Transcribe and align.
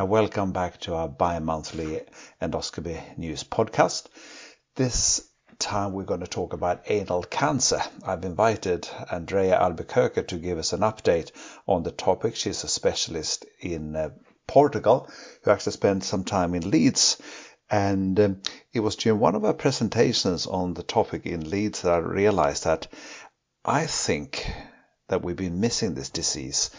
Now, 0.00 0.06
welcome 0.06 0.52
back 0.52 0.80
to 0.80 0.94
our 0.94 1.08
bi 1.08 1.40
monthly 1.40 2.00
endoscopy 2.40 3.18
news 3.18 3.44
podcast. 3.44 4.06
This 4.74 5.28
time 5.58 5.92
we're 5.92 6.04
going 6.04 6.20
to 6.20 6.26
talk 6.26 6.54
about 6.54 6.84
anal 6.86 7.22
cancer. 7.22 7.82
I've 8.06 8.24
invited 8.24 8.84
Andreia 9.12 9.60
Albuquerque 9.60 10.22
to 10.22 10.38
give 10.38 10.56
us 10.56 10.72
an 10.72 10.80
update 10.80 11.32
on 11.68 11.82
the 11.82 11.90
topic. 11.90 12.34
She's 12.34 12.64
a 12.64 12.68
specialist 12.68 13.44
in 13.60 13.94
uh, 13.94 14.08
Portugal 14.48 15.06
who 15.44 15.50
actually 15.50 15.72
spent 15.72 16.02
some 16.02 16.24
time 16.24 16.54
in 16.54 16.70
Leeds. 16.70 17.20
And 17.70 18.18
um, 18.20 18.42
it 18.72 18.80
was 18.80 18.96
during 18.96 19.20
one 19.20 19.34
of 19.34 19.44
our 19.44 19.52
presentations 19.52 20.46
on 20.46 20.72
the 20.72 20.82
topic 20.82 21.26
in 21.26 21.50
Leeds 21.50 21.82
that 21.82 21.92
I 21.92 21.98
realized 21.98 22.64
that 22.64 22.86
I 23.66 23.84
think 23.84 24.50
that 25.08 25.20
we've 25.20 25.36
been 25.36 25.60
missing 25.60 25.92
this 25.92 26.08
disease 26.08 26.70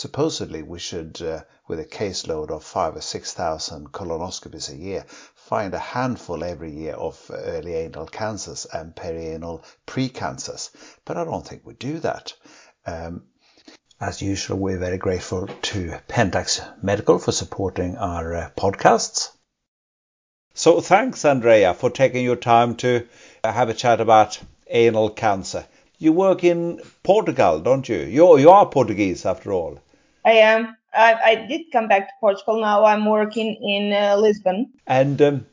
Supposedly, 0.00 0.62
we 0.62 0.78
should, 0.78 1.20
uh, 1.20 1.42
with 1.68 1.78
a 1.78 1.84
caseload 1.84 2.50
of 2.50 2.64
five 2.64 2.96
or 2.96 3.02
six 3.02 3.34
thousand 3.34 3.92
colonoscopies 3.92 4.72
a 4.72 4.74
year, 4.74 5.04
find 5.34 5.74
a 5.74 5.78
handful 5.78 6.42
every 6.42 6.70
year 6.70 6.94
of 6.94 7.30
early 7.30 7.74
anal 7.74 8.06
cancers 8.06 8.66
and 8.72 8.96
perianal 8.96 9.62
precancers. 9.86 10.70
But 11.04 11.18
I 11.18 11.24
don't 11.24 11.46
think 11.46 11.66
we 11.66 11.74
do 11.74 11.98
that. 11.98 12.32
Um, 12.86 13.24
as 14.00 14.22
usual, 14.22 14.56
we're 14.58 14.78
very 14.78 14.96
grateful 14.96 15.46
to 15.46 16.00
Pentax 16.08 16.82
Medical 16.82 17.18
for 17.18 17.32
supporting 17.32 17.98
our 17.98 18.34
uh, 18.34 18.50
podcasts. 18.56 19.32
So 20.54 20.80
thanks, 20.80 21.24
Andreia, 21.24 21.76
for 21.76 21.90
taking 21.90 22.24
your 22.24 22.36
time 22.36 22.76
to 22.76 23.06
have 23.44 23.68
a 23.68 23.74
chat 23.74 24.00
about 24.00 24.40
anal 24.66 25.10
cancer. 25.10 25.66
You 25.98 26.14
work 26.14 26.42
in 26.42 26.80
Portugal, 27.02 27.60
don't 27.60 27.86
you? 27.86 27.98
You 27.98 28.38
you 28.38 28.48
are 28.48 28.64
Portuguese 28.64 29.26
after 29.26 29.52
all. 29.52 29.78
I 30.24 30.32
am. 30.32 30.76
I, 30.94 31.14
I 31.24 31.34
did 31.46 31.70
come 31.72 31.88
back 31.88 32.08
to 32.08 32.14
Portugal. 32.20 32.60
Now 32.60 32.84
I'm 32.84 33.06
working 33.06 33.54
in 33.62 33.92
uh, 33.92 34.16
Lisbon. 34.16 34.72
And 34.86 35.22
um, 35.22 35.46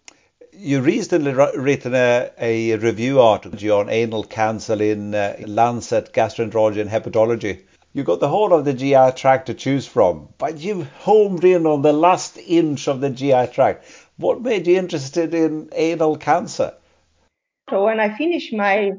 you 0.52 0.81
recently 0.81 1.33
written 1.33 1.94
a, 1.94 2.31
a 2.38 2.75
review 2.78 3.22
article 3.22 3.72
on 3.73 3.89
anal 3.89 4.23
cancer 4.23 4.81
in 4.81 5.14
uh, 5.14 5.38
Lancet 5.45 6.14
Gastroenterology 6.14 6.81
and 6.81 6.89
Hepatology. 6.89 7.64
You 7.94 8.03
got 8.03 8.19
the 8.19 8.30
whole 8.30 8.53
of 8.53 8.66
the 8.66 8.73
GI 8.73 9.11
tract 9.16 9.47
to 9.47 9.53
choose 9.53 9.88
from, 9.88 10.30
but 10.38 10.58
you've 10.59 10.88
homed 10.94 11.44
in 11.44 11.66
on 11.66 11.81
the 11.81 11.94
last 11.94 12.38
inch 12.38 12.88
of 12.88 13.02
the 13.02 13.09
GI 13.09 13.47
tract. 13.47 13.86
What 14.17 14.41
made 14.41 14.67
you 14.67 14.78
interested 14.78 15.34
in 15.34 15.69
anal 15.73 16.17
cancer? 16.17 16.73
So 17.69 17.86
when 17.86 18.00
I 18.00 18.16
finished 18.17 18.53
my 18.53 18.91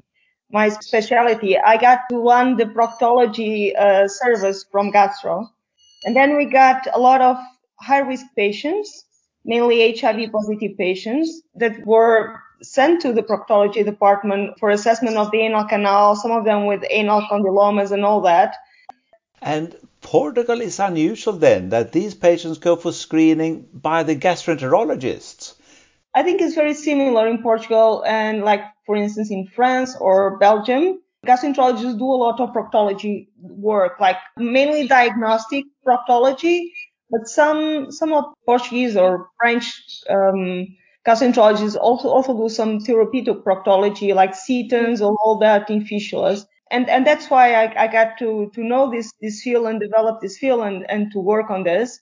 my 0.51 0.69
specialty. 0.71 1.59
I 1.59 1.77
got 1.77 2.01
to 2.11 2.19
run 2.19 2.57
the 2.57 2.65
proctology 2.65 3.77
uh, 3.77 4.09
service 4.09 4.65
from 4.71 4.91
Gastro. 4.91 5.51
And 6.05 6.15
then 6.15 6.37
we 6.37 6.45
got 6.47 6.87
a 6.93 6.99
lot 6.99 7.21
of 7.21 7.37
high 7.81 8.01
risk 8.01 8.27
patients, 8.37 9.05
mainly 9.45 9.97
HIV 9.97 10.33
positive 10.33 10.77
patients 10.77 11.43
that 11.55 11.87
were 11.87 12.41
sent 12.63 13.03
to 13.03 13.13
the 13.13 13.23
proctology 13.23 13.85
department 13.85 14.59
for 14.59 14.71
assessment 14.71 15.17
of 15.17 15.31
the 15.31 15.39
anal 15.39 15.65
canal, 15.65 16.17
some 16.17 16.33
of 16.33 16.45
them 16.45 16.67
with 16.67 16.85
anal 16.91 17.23
condylomas 17.23 17.93
and 17.93 18.05
all 18.05 18.23
that. 18.23 18.57
And 19.41 19.77
Portugal 20.01 20.61
is 20.61 20.79
unusual 20.79 21.35
then 21.35 21.71
that 21.71 21.93
these 21.93 22.15
patients 22.15 22.59
go 22.59 22.77
for 22.77 22.93
screening 22.93 23.69
by 23.73 24.03
the 24.03 24.17
gastroenterologists. 24.17 25.55
I 26.15 26.23
think 26.23 26.41
it's 26.41 26.55
very 26.55 26.75
similar 26.75 27.29
in 27.29 27.43
Portugal 27.43 28.05
and 28.07 28.43
like, 28.43 28.63
for 28.87 28.97
instance, 28.97 29.31
in 29.31 29.47
France 29.47 29.97
or 30.01 30.39
Belgium. 30.39 31.01
Gastroenterologists 31.29 31.99
do 31.99 32.07
a 32.07 32.21
lot 32.25 32.41
of 32.41 32.55
proctology 32.55 33.29
work, 33.39 34.01
like 34.01 34.17
mainly 34.39 34.89
diagnostic 34.89 35.65
proctology, 35.87 36.73
but 37.11 37.29
some, 37.29 37.93
some 37.93 38.15
of 38.15 38.25
Portuguese 38.47 38.97
or 38.97 39.29
French, 39.39 39.75
um, 40.09 40.67
gastroenterologists 41.07 41.77
also, 41.77 42.09
also 42.09 42.35
do 42.35 42.49
some 42.49 42.81
therapeutic 42.81 43.45
proctology, 43.45 44.15
like 44.15 44.35
setons 44.35 45.03
or 45.03 45.15
all 45.23 45.39
that 45.39 45.69
in 45.69 45.85
fistulas. 45.85 46.47
And, 46.71 46.89
and 46.89 47.07
that's 47.07 47.29
why 47.29 47.55
I, 47.55 47.85
I 47.85 47.87
got 47.89 48.19
to, 48.19 48.51
to 48.55 48.65
know 48.65 48.91
this, 48.91 49.13
this 49.21 49.43
field 49.43 49.67
and 49.67 49.81
develop 49.81 50.21
this 50.21 50.39
field 50.39 50.63
and, 50.63 50.91
and 50.91 51.13
to 51.13 51.19
work 51.19 51.51
on 51.51 51.63
this. 51.63 52.01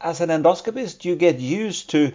As 0.00 0.20
an 0.20 0.30
endoscopist, 0.30 1.04
you 1.04 1.16
get 1.16 1.38
used 1.38 1.90
to 1.90 2.12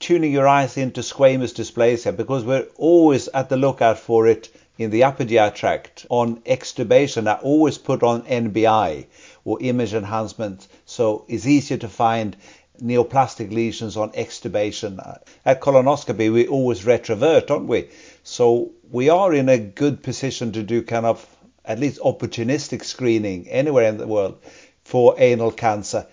tuning 0.00 0.32
your 0.32 0.48
eyes 0.48 0.76
into 0.76 1.02
squamous 1.02 1.54
dysplasia 1.54 2.16
because 2.16 2.44
we're 2.44 2.66
always 2.76 3.28
at 3.28 3.48
the 3.48 3.56
lookout 3.56 3.98
for 3.98 4.26
it 4.26 4.48
in 4.80 4.90
the 4.90 5.04
upper 5.04 5.26
tract. 5.50 6.06
On 6.08 6.40
extubation, 6.40 7.28
I 7.28 7.34
always 7.42 7.76
put 7.76 8.02
on 8.02 8.22
NBI 8.22 9.06
or 9.44 9.58
image 9.60 9.92
enhancement, 9.92 10.66
so 10.86 11.26
it's 11.28 11.46
easier 11.46 11.76
to 11.76 11.88
find 11.88 12.34
neoplastic 12.80 13.52
lesions 13.52 13.98
on 13.98 14.10
extubation. 14.12 14.98
At 15.44 15.60
colonoscopy, 15.60 16.32
we 16.32 16.48
always 16.48 16.82
retrovert, 16.84 17.48
don't 17.48 17.66
we? 17.66 17.90
So 18.22 18.70
we 18.90 19.10
are 19.10 19.34
in 19.34 19.50
a 19.50 19.58
good 19.58 20.02
position 20.02 20.52
to 20.52 20.62
do 20.62 20.82
kind 20.82 21.04
of 21.04 21.26
at 21.62 21.78
least 21.78 22.00
opportunistic 22.00 22.82
screening 22.82 23.48
anywhere 23.48 23.86
in 23.86 23.98
the 23.98 24.06
world 24.06 24.38
for 24.82 25.14
anal 25.18 25.52
cancer. 25.52 26.06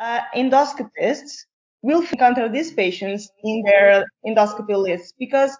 Uh, 0.00 0.22
endoscopists 0.34 1.44
will 1.82 2.00
encounter 2.00 2.48
these 2.48 2.72
patients 2.72 3.30
in 3.44 3.62
their 3.64 4.04
endoscopy 4.26 4.76
lists 4.76 5.12
because, 5.20 5.56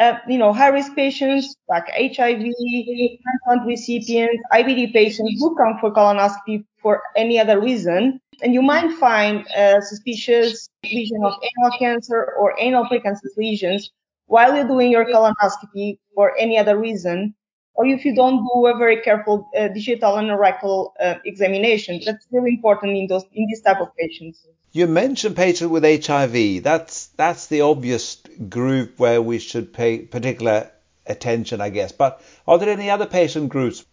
uh, 0.00 0.18
you 0.28 0.38
know, 0.38 0.52
high 0.52 0.68
risk 0.68 0.94
patients 0.94 1.54
like 1.68 1.84
HIV, 1.88 2.40
transplant 2.40 3.66
recipients, 3.66 4.42
IBD 4.52 4.92
patients 4.92 5.40
who 5.40 5.54
come 5.56 5.78
for 5.80 5.92
colonoscopy 5.92 6.64
for 6.82 7.02
any 7.16 7.38
other 7.38 7.60
reason. 7.60 8.20
And 8.42 8.52
you 8.52 8.62
might 8.62 8.90
find 8.98 9.46
a 9.56 9.80
suspicious 9.80 10.68
lesion 10.82 11.24
of 11.24 11.34
anal 11.42 11.78
cancer 11.78 12.34
or 12.38 12.54
anal 12.58 12.86
precancerous 12.86 13.36
lesions 13.36 13.90
while 14.26 14.54
you're 14.54 14.66
doing 14.66 14.90
your 14.90 15.04
colonoscopy 15.04 15.98
for 16.14 16.36
any 16.38 16.58
other 16.58 16.78
reason 16.78 17.34
or 17.74 17.86
if 17.86 18.04
you 18.04 18.14
don't 18.14 18.38
do 18.38 18.66
a 18.66 18.76
very 18.78 19.00
careful 19.00 19.50
uh, 19.56 19.68
digital 19.68 20.16
and 20.16 20.38
rectal 20.38 20.94
uh, 21.00 21.16
examination. 21.24 22.00
That's 22.04 22.26
really 22.30 22.50
important 22.50 22.96
in 22.96 23.06
those 23.08 23.24
in 23.32 23.46
this 23.50 23.60
type 23.60 23.80
of 23.80 23.88
patients. 23.96 24.46
You 24.72 24.86
mentioned 24.86 25.36
patients 25.36 25.70
with 25.70 25.84
HIV. 25.84 26.62
That's 26.62 27.08
that's 27.16 27.46
the 27.48 27.62
obvious 27.62 28.22
group 28.48 28.98
where 28.98 29.20
we 29.20 29.38
should 29.38 29.72
pay 29.72 29.98
particular 29.98 30.70
attention, 31.06 31.60
I 31.60 31.70
guess. 31.70 31.92
But 31.92 32.22
are 32.46 32.58
there 32.58 32.70
any 32.70 32.90
other 32.90 33.06
patient 33.06 33.48
groups? 33.50 33.84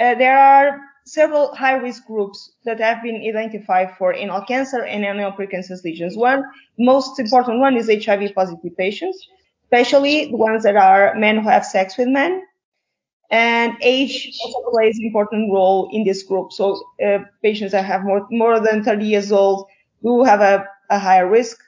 Uh, 0.00 0.14
there 0.14 0.38
are 0.38 0.80
several 1.06 1.54
high 1.54 1.74
risk 1.74 2.06
groups 2.06 2.52
that 2.64 2.80
have 2.80 3.02
been 3.02 3.16
identified 3.16 3.96
for 3.96 4.14
anal 4.14 4.42
cancer 4.42 4.82
and 4.82 5.04
anal 5.04 5.32
precancerous 5.32 5.84
lesions. 5.84 6.16
One 6.16 6.44
most 6.78 7.18
important 7.18 7.60
one 7.60 7.76
is 7.76 7.88
HIV 7.88 8.34
positive 8.34 8.76
patients, 8.76 9.26
especially 9.64 10.30
the 10.30 10.36
ones 10.36 10.62
that 10.62 10.76
are 10.76 11.14
men 11.16 11.38
who 11.42 11.48
have 11.48 11.64
sex 11.64 11.98
with 11.98 12.08
men 12.08 12.42
and 13.30 13.76
age 13.80 14.38
also 14.42 14.70
plays 14.70 14.98
an 14.98 15.06
important 15.06 15.52
role 15.52 15.88
in 15.92 16.04
this 16.04 16.22
group. 16.22 16.52
So 16.52 16.82
uh, 17.04 17.18
patients 17.42 17.72
that 17.72 17.84
have 17.84 18.04
more, 18.04 18.26
more 18.30 18.60
than 18.60 18.84
30 18.84 19.06
years 19.06 19.32
old 19.32 19.66
do 20.02 20.22
have 20.22 20.40
a, 20.40 20.66
a 20.90 20.98
higher 20.98 21.28
risk. 21.28 21.58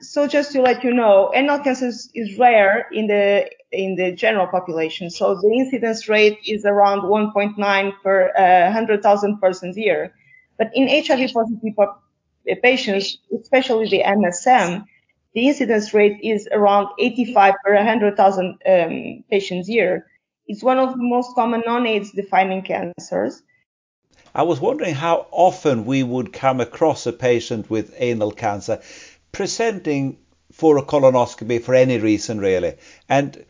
So 0.00 0.26
just 0.26 0.52
to 0.52 0.62
let 0.62 0.82
you 0.82 0.94
know, 0.94 1.30
anal 1.34 1.58
cancer 1.58 1.88
is 2.14 2.38
rare 2.38 2.86
in 2.92 3.06
the 3.06 3.50
in 3.72 3.96
the 3.96 4.12
general 4.12 4.46
population. 4.46 5.10
So 5.10 5.34
the 5.34 5.52
incidence 5.52 6.08
rate 6.08 6.38
is 6.44 6.64
around 6.64 7.02
1.9 7.02 7.92
per 8.02 8.32
uh, 8.36 8.64
100,000 8.64 9.38
persons 9.38 9.76
a 9.76 9.80
year. 9.80 10.14
But 10.58 10.70
in 10.74 10.88
HIV 10.88 11.32
positive 11.32 12.62
patients, 12.62 13.18
especially 13.40 13.88
the 13.88 14.02
MSM, 14.02 14.84
the 15.34 15.48
incidence 15.48 15.94
rate 15.94 16.18
is 16.22 16.48
around 16.50 16.88
85 16.98 17.54
per 17.64 17.74
100,000 17.74 18.58
um, 18.66 19.24
patients 19.30 19.68
a 19.68 19.72
year. 19.72 20.06
It's 20.50 20.64
one 20.64 20.78
of 20.80 20.96
the 20.96 21.04
most 21.04 21.36
common 21.36 21.62
non-AIDS 21.64 22.10
defining 22.10 22.62
cancers. 22.62 23.40
I 24.34 24.42
was 24.42 24.60
wondering 24.60 24.94
how 24.94 25.28
often 25.30 25.84
we 25.84 26.02
would 26.02 26.32
come 26.32 26.60
across 26.60 27.06
a 27.06 27.12
patient 27.12 27.70
with 27.70 27.94
anal 27.96 28.32
cancer 28.32 28.80
presenting 29.30 30.18
for 30.50 30.76
a 30.76 30.82
colonoscopy 30.82 31.62
for 31.62 31.76
any 31.76 31.98
reason, 31.98 32.40
really. 32.40 32.74
And 33.08 33.44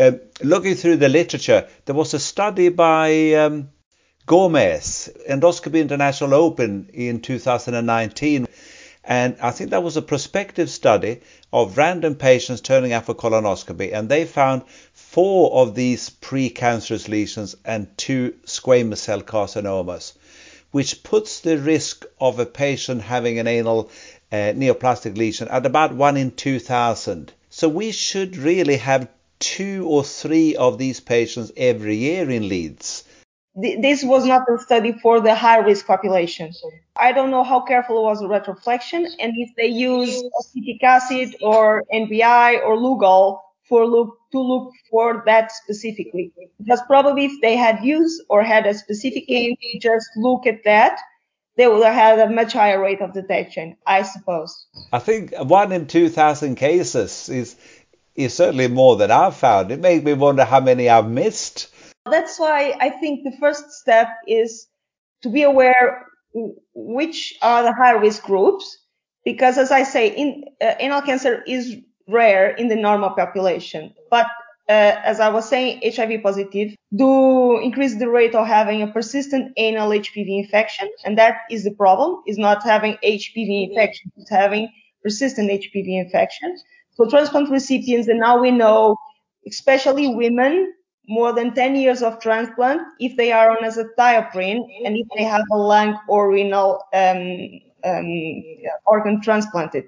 uh, 0.00 0.12
looking 0.42 0.76
through 0.76 0.96
the 0.96 1.10
literature, 1.10 1.68
there 1.84 1.94
was 1.94 2.14
a 2.14 2.18
study 2.18 2.70
by 2.70 3.34
um, 3.34 3.68
Gomez, 4.24 5.10
Endoscopy 5.28 5.78
International 5.78 6.32
Open 6.32 6.88
in 6.94 7.20
2019. 7.20 8.46
And 9.08 9.36
I 9.40 9.52
think 9.52 9.70
that 9.70 9.84
was 9.84 9.96
a 9.96 10.02
prospective 10.02 10.68
study 10.68 11.20
of 11.52 11.78
random 11.78 12.16
patients 12.16 12.60
turning 12.60 12.92
up 12.92 13.04
for 13.04 13.14
colonoscopy, 13.14 13.92
and 13.94 14.08
they 14.08 14.24
found 14.24 14.62
four 14.92 15.62
of 15.62 15.76
these 15.76 16.10
precancerous 16.10 17.08
lesions 17.08 17.54
and 17.64 17.86
two 17.96 18.34
squamous 18.44 18.98
cell 18.98 19.22
carcinomas, 19.22 20.14
which 20.72 21.04
puts 21.04 21.38
the 21.38 21.56
risk 21.56 22.04
of 22.20 22.40
a 22.40 22.46
patient 22.46 23.02
having 23.02 23.38
an 23.38 23.46
anal 23.46 23.90
uh, 24.32 24.52
neoplastic 24.56 25.16
lesion 25.16 25.46
at 25.48 25.64
about 25.64 25.94
1 25.94 26.16
in 26.16 26.32
2000. 26.32 27.32
So 27.48 27.68
we 27.68 27.92
should 27.92 28.36
really 28.36 28.78
have 28.78 29.08
two 29.38 29.86
or 29.88 30.02
three 30.02 30.56
of 30.56 30.78
these 30.78 30.98
patients 30.98 31.52
every 31.56 31.94
year 31.96 32.28
in 32.28 32.48
Leeds. 32.48 33.04
Th- 33.60 33.80
this 33.80 34.04
was 34.04 34.24
not 34.24 34.42
a 34.48 34.58
study 34.58 34.92
for 34.92 35.20
the 35.20 35.34
high 35.34 35.58
risk 35.58 35.86
population. 35.86 36.52
I 36.96 37.12
don't 37.12 37.30
know 37.30 37.44
how 37.44 37.60
careful 37.60 38.02
was 38.02 38.20
the 38.20 38.28
retroflexion 38.28 39.06
and 39.18 39.32
if 39.36 39.50
they 39.56 39.66
use 39.66 40.22
acetic 40.40 40.82
acid 40.82 41.36
or 41.42 41.82
NBI 41.92 42.62
or 42.64 42.76
Lugol 42.76 43.40
for 43.68 43.86
look 43.86 44.18
to 44.32 44.40
look 44.40 44.72
for 44.90 45.22
that 45.26 45.52
specifically. 45.52 46.32
Because 46.58 46.82
probably 46.86 47.26
if 47.26 47.40
they 47.42 47.56
had 47.56 47.84
used 47.84 48.22
or 48.28 48.42
had 48.42 48.66
a 48.66 48.74
specific 48.74 49.24
aim 49.28 49.56
just 49.80 50.06
look 50.16 50.46
at 50.46 50.64
that, 50.64 50.98
they 51.56 51.66
would 51.66 51.82
have 51.84 51.94
had 51.94 52.18
a 52.18 52.30
much 52.30 52.52
higher 52.52 52.80
rate 52.80 53.00
of 53.00 53.14
detection, 53.14 53.76
I 53.86 54.02
suppose. 54.02 54.66
I 54.92 54.98
think 54.98 55.32
one 55.38 55.72
in 55.72 55.86
2,000 55.86 56.54
cases 56.56 57.28
is 57.28 57.56
is 58.14 58.32
certainly 58.32 58.66
more 58.66 58.96
than 58.96 59.10
I've 59.10 59.36
found. 59.36 59.70
It 59.70 59.80
makes 59.80 60.02
me 60.02 60.14
wonder 60.14 60.44
how 60.44 60.60
many 60.60 60.88
I've 60.88 61.08
missed. 61.08 61.68
That's 62.10 62.38
why 62.38 62.74
I 62.80 62.90
think 62.90 63.24
the 63.24 63.36
first 63.38 63.70
step 63.72 64.08
is 64.26 64.68
to 65.22 65.28
be 65.28 65.42
aware 65.42 66.06
which 66.74 67.34
are 67.42 67.62
the 67.62 67.72
high 67.72 67.92
risk 67.92 68.22
groups, 68.22 68.78
because 69.24 69.58
as 69.58 69.70
I 69.70 69.82
say, 69.82 70.08
in, 70.08 70.44
uh, 70.60 70.74
anal 70.78 71.02
cancer 71.02 71.42
is 71.46 71.76
rare 72.08 72.50
in 72.50 72.68
the 72.68 72.76
normal 72.76 73.10
population, 73.10 73.94
but 74.10 74.26
uh, 74.68 74.98
as 75.04 75.20
I 75.20 75.28
was 75.28 75.48
saying, 75.48 75.80
HIV 75.84 76.22
positive 76.22 76.74
do 76.94 77.58
increase 77.60 77.98
the 77.98 78.08
rate 78.08 78.34
of 78.34 78.46
having 78.46 78.82
a 78.82 78.88
persistent 78.88 79.52
anal 79.56 79.90
HPV 79.90 80.44
infection, 80.44 80.90
and 81.04 81.16
that 81.18 81.36
is 81.50 81.64
the 81.64 81.70
problem. 81.72 82.22
Is 82.26 82.38
not 82.38 82.62
having 82.64 82.96
HPV 83.04 83.70
infection, 83.70 84.12
it's 84.16 84.30
having 84.30 84.68
persistent 85.02 85.50
HPV 85.50 86.04
infection. 86.04 86.56
So 86.94 87.08
transplant 87.08 87.48
recipients, 87.50 88.08
and 88.08 88.18
now 88.18 88.40
we 88.40 88.50
know, 88.50 88.96
especially 89.46 90.08
women, 90.08 90.72
more 91.08 91.32
than 91.32 91.54
10 91.54 91.76
years 91.76 92.02
of 92.02 92.20
transplant, 92.20 92.82
if 92.98 93.16
they 93.16 93.32
are 93.32 93.50
on 93.50 93.58
azathioprine 93.58 94.64
and 94.84 94.96
if 94.96 95.06
they 95.16 95.24
have 95.24 95.44
a 95.52 95.56
lung 95.56 95.98
or 96.08 96.30
renal 96.30 96.82
um, 96.92 97.60
um, 97.84 98.52
organ 98.86 99.20
transplanted. 99.20 99.84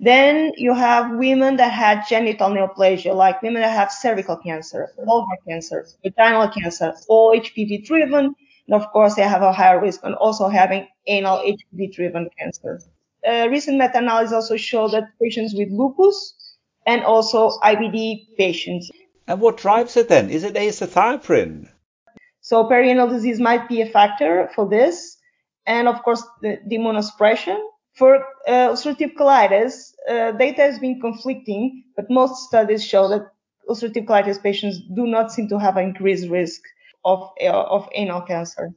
Then 0.00 0.52
you 0.56 0.72
have 0.72 1.16
women 1.16 1.56
that 1.56 1.72
had 1.72 2.04
genital 2.08 2.48
neoplasia, 2.48 3.14
like 3.14 3.42
women 3.42 3.60
that 3.60 3.70
have 3.72 3.92
cervical 3.92 4.36
cancer, 4.38 4.88
vulvar 5.06 5.36
cancer, 5.46 5.86
vaginal 6.02 6.48
cancer, 6.48 6.94
all 7.08 7.38
HPV 7.38 7.84
driven. 7.84 8.34
And 8.66 8.74
of 8.74 8.90
course, 8.92 9.14
they 9.14 9.22
have 9.22 9.42
a 9.42 9.52
higher 9.52 9.78
risk 9.78 10.02
on 10.02 10.14
also 10.14 10.48
having 10.48 10.88
anal 11.06 11.38
HPV 11.40 11.92
driven 11.92 12.30
cancer. 12.38 12.80
Recent 13.26 13.76
meta-analysis 13.76 14.32
also 14.32 14.56
show 14.56 14.88
that 14.88 15.04
patients 15.20 15.54
with 15.54 15.68
lupus 15.70 16.34
and 16.86 17.04
also 17.04 17.50
IBD 17.62 18.36
patients. 18.38 18.90
And 19.30 19.40
what 19.40 19.58
drives 19.58 19.96
it 19.96 20.08
then? 20.08 20.28
Is 20.28 20.42
it 20.42 20.54
azathioprine? 20.54 21.68
So 22.40 22.64
perianal 22.64 23.08
disease 23.08 23.38
might 23.38 23.68
be 23.68 23.80
a 23.80 23.86
factor 23.86 24.50
for 24.56 24.68
this. 24.68 25.16
And 25.66 25.86
of 25.86 26.02
course, 26.02 26.20
the, 26.42 26.58
the 26.66 26.78
immunosuppression 26.78 27.56
for 27.94 28.16
uh, 28.48 28.70
ulcerative 28.72 29.14
colitis, 29.14 29.92
uh, 30.08 30.32
data 30.32 30.62
has 30.62 30.80
been 30.80 31.00
conflicting, 31.00 31.84
but 31.94 32.10
most 32.10 32.48
studies 32.48 32.84
show 32.84 33.06
that 33.06 33.30
ulcerative 33.68 34.04
colitis 34.04 34.42
patients 34.42 34.80
do 34.96 35.06
not 35.06 35.30
seem 35.30 35.46
to 35.46 35.60
have 35.60 35.76
an 35.76 35.84
increased 35.84 36.28
risk 36.28 36.60
of, 37.04 37.30
uh, 37.40 37.46
of 37.46 37.88
anal 37.94 38.22
cancer. 38.22 38.74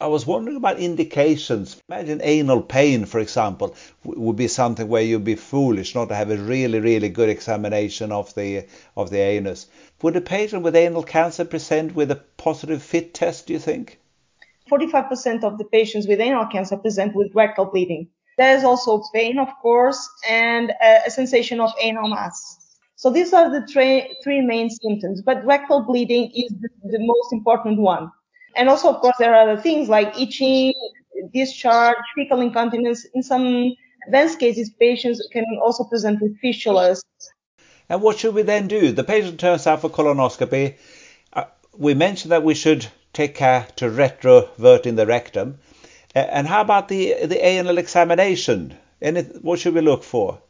I 0.00 0.06
was 0.06 0.26
wondering 0.26 0.56
about 0.56 0.78
indications. 0.78 1.78
Imagine 1.90 2.22
anal 2.24 2.62
pain, 2.62 3.04
for 3.04 3.20
example, 3.20 3.74
would 4.02 4.36
be 4.36 4.48
something 4.48 4.88
where 4.88 5.02
you'd 5.02 5.24
be 5.24 5.34
foolish 5.34 5.94
not 5.94 6.08
to 6.08 6.14
have 6.14 6.30
a 6.30 6.38
really, 6.38 6.80
really 6.80 7.10
good 7.10 7.28
examination 7.28 8.10
of 8.10 8.34
the 8.34 8.64
of 8.96 9.10
the 9.10 9.18
anus. 9.18 9.66
Would 10.00 10.16
a 10.16 10.22
patient 10.22 10.62
with 10.62 10.74
anal 10.74 11.02
cancer 11.02 11.44
present 11.44 11.94
with 11.94 12.10
a 12.10 12.22
positive 12.38 12.82
FIT 12.82 13.12
test? 13.12 13.46
Do 13.46 13.52
you 13.52 13.58
think? 13.58 14.00
45% 14.70 15.44
of 15.44 15.58
the 15.58 15.64
patients 15.64 16.06
with 16.06 16.20
anal 16.20 16.46
cancer 16.46 16.78
present 16.78 17.14
with 17.14 17.34
rectal 17.34 17.66
bleeding. 17.66 18.08
There's 18.38 18.64
also 18.64 19.02
pain, 19.12 19.38
of 19.38 19.48
course, 19.60 20.08
and 20.26 20.70
a, 20.82 21.00
a 21.08 21.10
sensation 21.10 21.60
of 21.60 21.72
anal 21.82 22.08
mass. 22.08 22.56
So 22.96 23.10
these 23.10 23.34
are 23.34 23.50
the 23.50 23.66
tra- 23.66 24.08
three 24.24 24.40
main 24.40 24.70
symptoms, 24.70 25.20
but 25.20 25.44
rectal 25.44 25.80
bleeding 25.80 26.30
is 26.34 26.54
the, 26.60 26.68
the 26.84 27.00
most 27.00 27.32
important 27.32 27.78
one. 27.78 28.10
And 28.56 28.68
also, 28.68 28.88
of 28.92 29.00
course, 29.00 29.16
there 29.18 29.34
are 29.34 29.48
other 29.48 29.60
things 29.60 29.88
like 29.88 30.18
itching, 30.18 30.74
discharge, 31.32 31.96
fecal 32.16 32.40
incontinence. 32.40 33.06
In 33.14 33.22
some 33.22 33.74
advanced 34.06 34.38
cases, 34.38 34.70
patients 34.70 35.26
can 35.32 35.44
also 35.62 35.84
present 35.84 36.20
with 36.20 36.40
fistulas. 36.42 37.00
And 37.88 38.02
what 38.02 38.18
should 38.18 38.34
we 38.34 38.42
then 38.42 38.68
do? 38.68 38.92
The 38.92 39.04
patient 39.04 39.40
turns 39.40 39.66
out 39.66 39.80
for 39.80 39.90
colonoscopy. 39.90 40.76
Uh, 41.32 41.44
we 41.76 41.94
mentioned 41.94 42.32
that 42.32 42.44
we 42.44 42.54
should 42.54 42.86
take 43.12 43.34
care 43.34 43.66
to 43.76 43.86
retrovert 43.86 44.86
in 44.86 44.96
the 44.96 45.06
rectum. 45.06 45.58
Uh, 46.14 46.20
and 46.20 46.46
how 46.46 46.60
about 46.60 46.88
the 46.88 47.26
the 47.26 47.44
anal 47.44 47.78
examination? 47.78 48.76
Any, 49.02 49.22
what 49.22 49.58
should 49.58 49.74
we 49.74 49.80
look 49.80 50.04
for? 50.04 50.40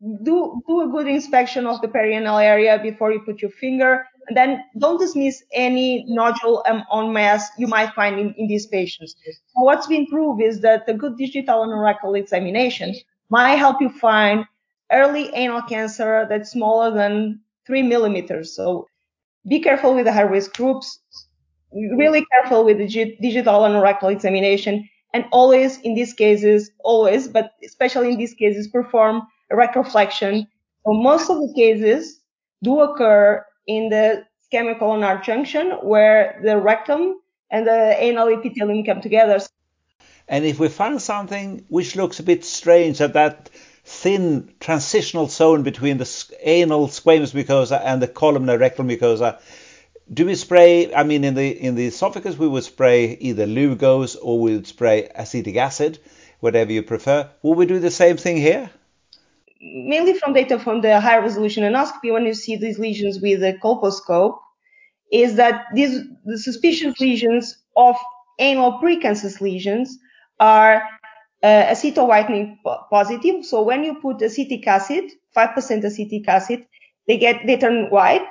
Do 0.00 0.62
do 0.66 0.80
a 0.80 0.88
good 0.88 1.08
inspection 1.08 1.66
of 1.66 1.80
the 1.82 1.88
perianal 1.88 2.42
area 2.42 2.78
before 2.82 3.12
you 3.12 3.20
put 3.20 3.42
your 3.42 3.50
finger, 3.50 4.06
then 4.34 4.62
don't 4.78 4.98
dismiss 4.98 5.42
any 5.52 6.04
nodule 6.08 6.62
um, 6.68 6.84
on 6.90 7.12
mass 7.12 7.48
you 7.58 7.66
might 7.66 7.92
find 7.94 8.18
in, 8.18 8.34
in 8.34 8.46
these 8.46 8.66
patients. 8.66 9.14
So 9.26 9.62
what's 9.62 9.86
been 9.86 10.06
proved 10.06 10.42
is 10.42 10.60
that 10.60 10.88
a 10.88 10.94
good 10.94 11.16
digital 11.16 11.62
and 11.62 11.80
rectal 11.80 12.14
examination 12.14 12.94
might 13.28 13.56
help 13.56 13.80
you 13.80 13.88
find 13.88 14.44
early 14.92 15.32
anal 15.34 15.62
cancer 15.62 16.26
that's 16.28 16.50
smaller 16.50 16.90
than 16.90 17.40
three 17.66 17.82
millimeters. 17.82 18.54
So 18.54 18.86
be 19.48 19.60
careful 19.60 19.94
with 19.94 20.04
the 20.04 20.12
high 20.12 20.22
risk 20.22 20.54
groups 20.54 21.00
really 21.72 22.24
careful 22.32 22.64
with 22.64 22.78
the 22.78 23.16
digital 23.20 23.64
and 23.64 23.80
rectal 23.80 24.08
examination 24.08 24.88
and 25.12 25.24
always 25.32 25.78
in 25.80 25.94
these 25.94 26.12
cases, 26.12 26.70
always, 26.80 27.28
but 27.28 27.52
especially 27.64 28.12
in 28.12 28.18
these 28.18 28.34
cases, 28.34 28.68
perform 28.68 29.22
a 29.50 29.54
retroflexion. 29.54 30.46
So 30.84 30.92
most 30.92 31.30
of 31.30 31.38
the 31.38 31.52
cases 31.54 32.20
do 32.62 32.80
occur 32.80 33.44
in 33.76 33.88
the 33.88 34.24
squamocolumnar 34.46 35.22
junction 35.22 35.70
where 35.82 36.40
the 36.42 36.56
rectum 36.56 37.20
and 37.50 37.66
the 37.66 37.94
anal 37.98 38.28
epithelium 38.28 38.84
come 38.84 39.00
together. 39.00 39.38
And 40.26 40.44
if 40.44 40.58
we 40.58 40.68
find 40.68 41.00
something 41.00 41.64
which 41.68 41.94
looks 41.94 42.18
a 42.18 42.24
bit 42.24 42.44
strange 42.44 43.00
at 43.00 43.12
that 43.12 43.48
thin 43.84 44.52
transitional 44.60 45.28
zone 45.28 45.62
between 45.62 45.98
the 45.98 46.08
anal 46.40 46.88
squamous 46.88 47.32
mucosa 47.32 47.80
and 47.84 48.02
the 48.02 48.08
columnar 48.08 48.58
rectal 48.58 48.84
mucosa, 48.84 49.40
do 50.12 50.26
we 50.26 50.34
spray? 50.34 50.92
I 50.92 51.04
mean, 51.04 51.22
in 51.22 51.34
the 51.34 51.48
in 51.48 51.76
the 51.76 51.86
esophagus, 51.86 52.36
we 52.36 52.48
would 52.48 52.64
spray 52.64 53.16
either 53.20 53.46
Lugol's 53.46 54.16
or 54.16 54.40
we 54.40 54.54
would 54.54 54.66
spray 54.66 55.08
acetic 55.14 55.56
acid, 55.56 56.00
whatever 56.40 56.72
you 56.72 56.82
prefer. 56.82 57.30
Will 57.42 57.54
we 57.54 57.66
do 57.66 57.78
the 57.78 57.92
same 57.92 58.16
thing 58.16 58.36
here? 58.36 58.70
Mainly 59.60 60.14
from 60.14 60.32
data 60.32 60.58
from 60.58 60.80
the 60.80 61.00
high 61.00 61.18
resolution 61.18 61.64
endoscopy, 61.64 62.12
when 62.12 62.24
you 62.24 62.34
see 62.34 62.56
these 62.56 62.78
lesions 62.78 63.20
with 63.20 63.42
a 63.42 63.54
colposcope, 63.62 64.38
is 65.12 65.36
that 65.36 65.66
these 65.74 66.02
the 66.24 66.38
suspicious 66.38 66.98
lesions 67.00 67.56
of 67.76 67.96
anal 68.38 68.80
precancerous 68.80 69.40
lesions 69.40 69.98
are 70.38 70.82
uh, 71.42 71.64
acetowhitening 71.64 72.56
positive. 72.90 73.44
So 73.44 73.62
when 73.62 73.84
you 73.84 73.94
put 74.00 74.22
acetic 74.22 74.66
acid, 74.66 75.04
5% 75.36 75.84
acetic 75.84 76.28
acid, 76.28 76.66
they 77.06 77.18
get 77.18 77.46
they 77.46 77.56
turn 77.56 77.90
white 77.90 78.28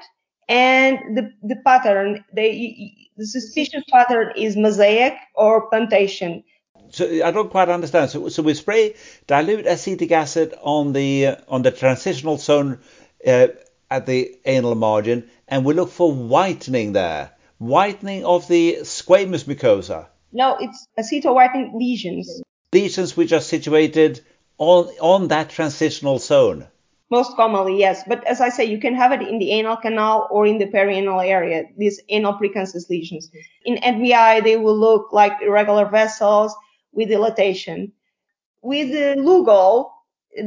and 0.50 1.16
the, 1.16 1.32
the 1.44 1.58
pattern, 1.64 2.26
the, 2.34 2.92
the 3.18 3.26
suspicious 3.28 3.84
pattern 3.92 4.34
is 4.36 4.58
mosaic 4.58 5.14
or 5.36 5.70
punctation. 5.70 6.44
So 6.92 7.26
I 7.26 7.32
don't 7.32 7.50
quite 7.50 7.70
understand. 7.70 8.10
So, 8.10 8.30
so 8.30 8.44
we 8.44 8.54
spray 8.54 8.96
dilute 9.28 9.66
acetic 9.66 10.12
acid 10.12 10.54
on 10.62 10.94
the 10.94 11.28
uh, 11.28 11.36
on 11.48 11.62
the 11.62 11.72
transitional 11.72 12.38
zone 12.38 12.80
uh, 13.26 13.48
at 13.90 14.06
the 14.06 14.38
anal 14.46 14.76
margin, 14.76 15.30
and 15.48 15.66
we 15.66 15.74
look 15.74 15.92
for 15.92 16.12
whitening 16.12 16.94
there, 16.94 17.32
whitening 17.58 18.26
of 18.26 18.48
the 18.48 18.80
squamous 18.82 19.46
mucosa. 19.46 20.08
No, 20.32 20.58
it's 20.60 20.88
acetowhitening 20.98 21.74
lesions. 21.74 22.42
Lesions 22.74 23.18
which 23.18 23.34
are 23.34 23.42
situated 23.42 24.22
on 24.58 24.88
on 25.00 25.28
that 25.30 25.50
transitional 25.50 26.20
zone. 26.20 26.68
Most 27.12 27.36
commonly, 27.36 27.80
yes. 27.80 28.04
But 28.08 28.24
as 28.28 28.40
I 28.40 28.50
say, 28.50 28.66
you 28.66 28.80
can 28.80 28.94
have 28.94 29.12
it 29.12 29.28
in 29.28 29.40
the 29.40 29.52
anal 29.52 29.78
canal 29.78 30.28
or 30.30 30.46
in 30.46 30.60
the 30.60 30.68
perianal 30.68 31.26
area, 31.26 31.64
these 31.76 32.00
anal 32.10 32.34
precancerous 32.34 32.88
lesions. 32.88 33.32
In 33.66 33.78
NBI, 33.78 34.44
they 34.44 34.58
will 34.58 34.78
look 34.78 35.12
like 35.12 35.42
irregular 35.42 35.90
vessels 35.90 36.56
with 36.92 37.10
dilatation. 37.10 37.94
With 38.62 38.92
the 38.92 39.16
Lugol, 39.22 39.92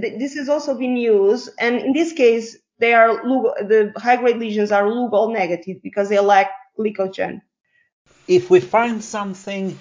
this 0.00 0.34
has 0.34 0.48
also 0.48 0.76
been 0.76 0.96
used, 0.96 1.50
and 1.58 1.76
in 1.80 1.92
this 1.92 2.12
case, 2.12 2.56
they 2.78 2.94
are 2.94 3.16
the 3.16 3.92
high-grade 3.96 4.36
lesions 4.36 4.72
are 4.72 4.84
Lugol 4.84 5.32
negative 5.32 5.82
because 5.82 6.08
they 6.08 6.18
lack 6.18 6.50
glycogen. 6.78 7.42
If 8.28 8.50
we 8.50 8.60
find 8.60 9.02
something 9.02 9.78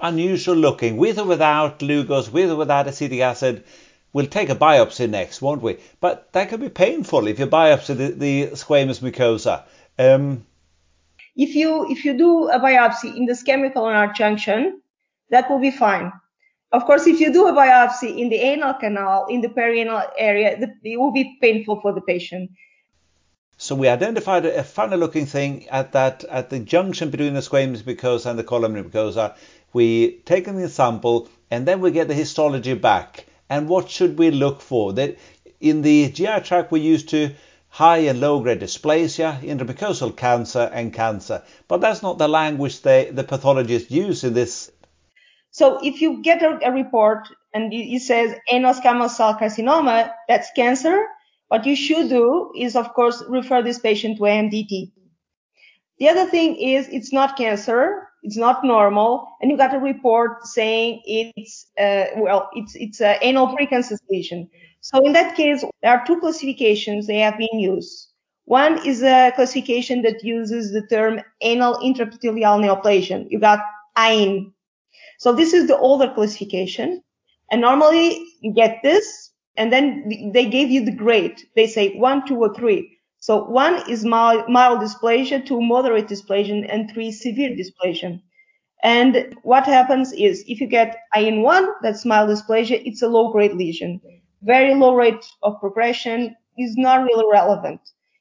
unusual 0.00 0.56
looking, 0.56 0.96
with 0.96 1.18
or 1.18 1.26
without 1.26 1.78
Lugol's, 1.78 2.30
with 2.30 2.50
or 2.50 2.56
without 2.56 2.88
acetic 2.88 3.20
acid, 3.20 3.64
we'll 4.12 4.26
take 4.26 4.48
a 4.48 4.56
biopsy 4.56 5.08
next, 5.08 5.42
won't 5.42 5.62
we? 5.62 5.78
But 6.00 6.32
that 6.32 6.48
can 6.48 6.60
be 6.60 6.68
painful 6.68 7.26
if 7.26 7.38
you 7.38 7.46
biopsy 7.46 7.96
the, 7.96 8.08
the 8.08 8.46
squamous 8.52 9.00
mucosa. 9.00 9.64
Um, 9.98 10.46
If 11.36 11.54
you 11.54 11.90
if 11.90 12.04
you 12.04 12.16
do 12.16 12.48
a 12.48 12.58
biopsy 12.60 13.16
in 13.16 13.26
the 13.26 13.32
squamocolumnar 13.32 14.14
junction, 14.14 14.80
that 15.30 15.50
will 15.50 15.60
be 15.60 15.70
fine. 15.70 16.12
Of 16.72 16.84
course, 16.86 17.06
if 17.06 17.20
you 17.20 17.32
do 17.32 17.46
a 17.46 17.52
biopsy 17.52 18.18
in 18.18 18.30
the 18.30 18.36
anal 18.36 18.74
canal, 18.74 19.26
in 19.28 19.40
the 19.40 19.48
perianal 19.48 20.10
area, 20.18 20.58
it 20.82 20.98
will 20.98 21.12
be 21.12 21.38
painful 21.40 21.80
for 21.80 21.92
the 21.92 22.00
patient. 22.00 22.50
So 23.56 23.76
we 23.76 23.86
identified 23.86 24.44
a 24.44 24.64
funny 24.64 24.96
looking 24.96 25.26
thing 25.26 25.68
at 25.68 25.92
that 25.92 26.24
at 26.24 26.50
the 26.50 26.58
junction 26.58 27.10
between 27.10 27.34
the 27.34 27.40
squamous 27.40 27.82
mucosa 27.82 28.26
and 28.26 28.38
the 28.38 28.44
columnar 28.44 28.82
mucosa. 28.82 29.36
We 29.72 30.18
take 30.24 30.46
the 30.46 30.68
sample 30.68 31.28
and 31.50 31.66
then 31.66 31.80
we 31.80 31.92
get 31.92 32.08
the 32.08 32.14
histology 32.14 32.74
back. 32.74 33.26
And 33.48 33.68
what 33.68 33.88
should 33.88 34.18
we 34.18 34.32
look 34.32 34.60
for? 34.60 34.92
That 34.94 35.16
in 35.60 35.82
the 35.82 36.10
GI 36.10 36.40
tract 36.40 36.72
we 36.72 36.80
used 36.80 37.10
to 37.10 37.30
high 37.68 37.98
and 37.98 38.20
low 38.20 38.40
grade 38.40 38.60
dysplasia, 38.60 39.40
intramucosal 39.40 40.16
cancer, 40.16 40.70
and 40.72 40.92
cancer. 40.92 41.42
But 41.68 41.80
that's 41.80 42.02
not 42.02 42.18
the 42.18 42.28
language 42.28 42.82
they, 42.82 43.10
the 43.10 43.24
pathologists 43.24 43.90
use 43.90 44.24
in 44.24 44.34
this. 44.34 44.70
So 45.54 45.78
if 45.84 46.02
you 46.02 46.20
get 46.20 46.42
a, 46.42 46.58
a 46.66 46.72
report 46.72 47.28
and 47.54 47.72
it 47.72 48.02
says 48.02 48.34
anal 48.50 48.74
squamous 48.74 49.10
cell 49.10 49.38
carcinoma, 49.38 50.12
that's 50.26 50.50
cancer. 50.56 51.06
What 51.46 51.64
you 51.64 51.76
should 51.76 52.08
do 52.08 52.50
is, 52.58 52.74
of 52.74 52.92
course, 52.92 53.22
refer 53.28 53.62
this 53.62 53.78
patient 53.78 54.16
to 54.16 54.24
AMDT. 54.24 54.90
The 56.00 56.08
other 56.08 56.28
thing 56.28 56.56
is 56.56 56.88
it's 56.88 57.12
not 57.12 57.36
cancer, 57.36 58.08
it's 58.24 58.36
not 58.36 58.64
normal, 58.64 59.28
and 59.40 59.48
you 59.48 59.56
got 59.56 59.72
a 59.72 59.78
report 59.78 60.44
saying 60.44 61.02
it's 61.04 61.66
uh, 61.78 62.06
well, 62.16 62.50
it's 62.54 62.74
it's 62.74 63.00
an 63.00 63.18
anal 63.22 63.56
precancerous 63.56 64.00
lesion. 64.10 64.50
So 64.80 65.06
in 65.06 65.12
that 65.12 65.36
case, 65.36 65.64
there 65.82 65.92
are 65.92 66.04
two 66.04 66.18
classifications 66.18 67.06
they 67.06 67.20
have 67.20 67.38
been 67.38 67.60
used. 67.60 68.08
One 68.46 68.84
is 68.84 69.04
a 69.04 69.30
classification 69.36 70.02
that 70.02 70.24
uses 70.24 70.72
the 70.72 70.84
term 70.88 71.20
anal 71.42 71.76
intraepithelial 71.76 72.58
neoplasia. 72.58 73.26
You 73.30 73.38
got 73.38 73.60
AIN. 73.96 74.52
So 75.18 75.32
this 75.32 75.52
is 75.52 75.66
the 75.66 75.78
older 75.78 76.12
classification. 76.14 77.02
And 77.50 77.60
normally 77.60 78.24
you 78.40 78.52
get 78.52 78.80
this, 78.82 79.30
and 79.56 79.72
then 79.72 80.32
they 80.32 80.46
gave 80.46 80.70
you 80.70 80.84
the 80.84 80.94
grade. 80.94 81.40
They 81.54 81.66
say 81.66 81.96
one, 81.96 82.26
two, 82.26 82.36
or 82.36 82.54
three. 82.54 82.98
So 83.18 83.44
one 83.44 83.88
is 83.88 84.04
mild, 84.04 84.48
mild 84.48 84.80
dysplasia, 84.80 85.46
two 85.46 85.60
moderate 85.60 86.08
dysplasia, 86.08 86.66
and 86.68 86.90
three 86.90 87.12
severe 87.12 87.50
dysplasia. 87.50 88.20
And 88.82 89.34
what 89.42 89.64
happens 89.64 90.12
is 90.12 90.44
if 90.46 90.60
you 90.60 90.66
get 90.66 90.96
IN1, 91.16 91.66
that's 91.82 92.04
mild 92.04 92.28
dysplasia, 92.28 92.82
it's 92.84 93.02
a 93.02 93.08
low 93.08 93.32
grade 93.32 93.54
lesion 93.54 94.00
very 94.44 94.74
low 94.74 94.94
rate 94.94 95.24
of 95.42 95.58
progression 95.58 96.36
is 96.58 96.76
not 96.76 97.02
really 97.04 97.24
relevant. 97.32 97.80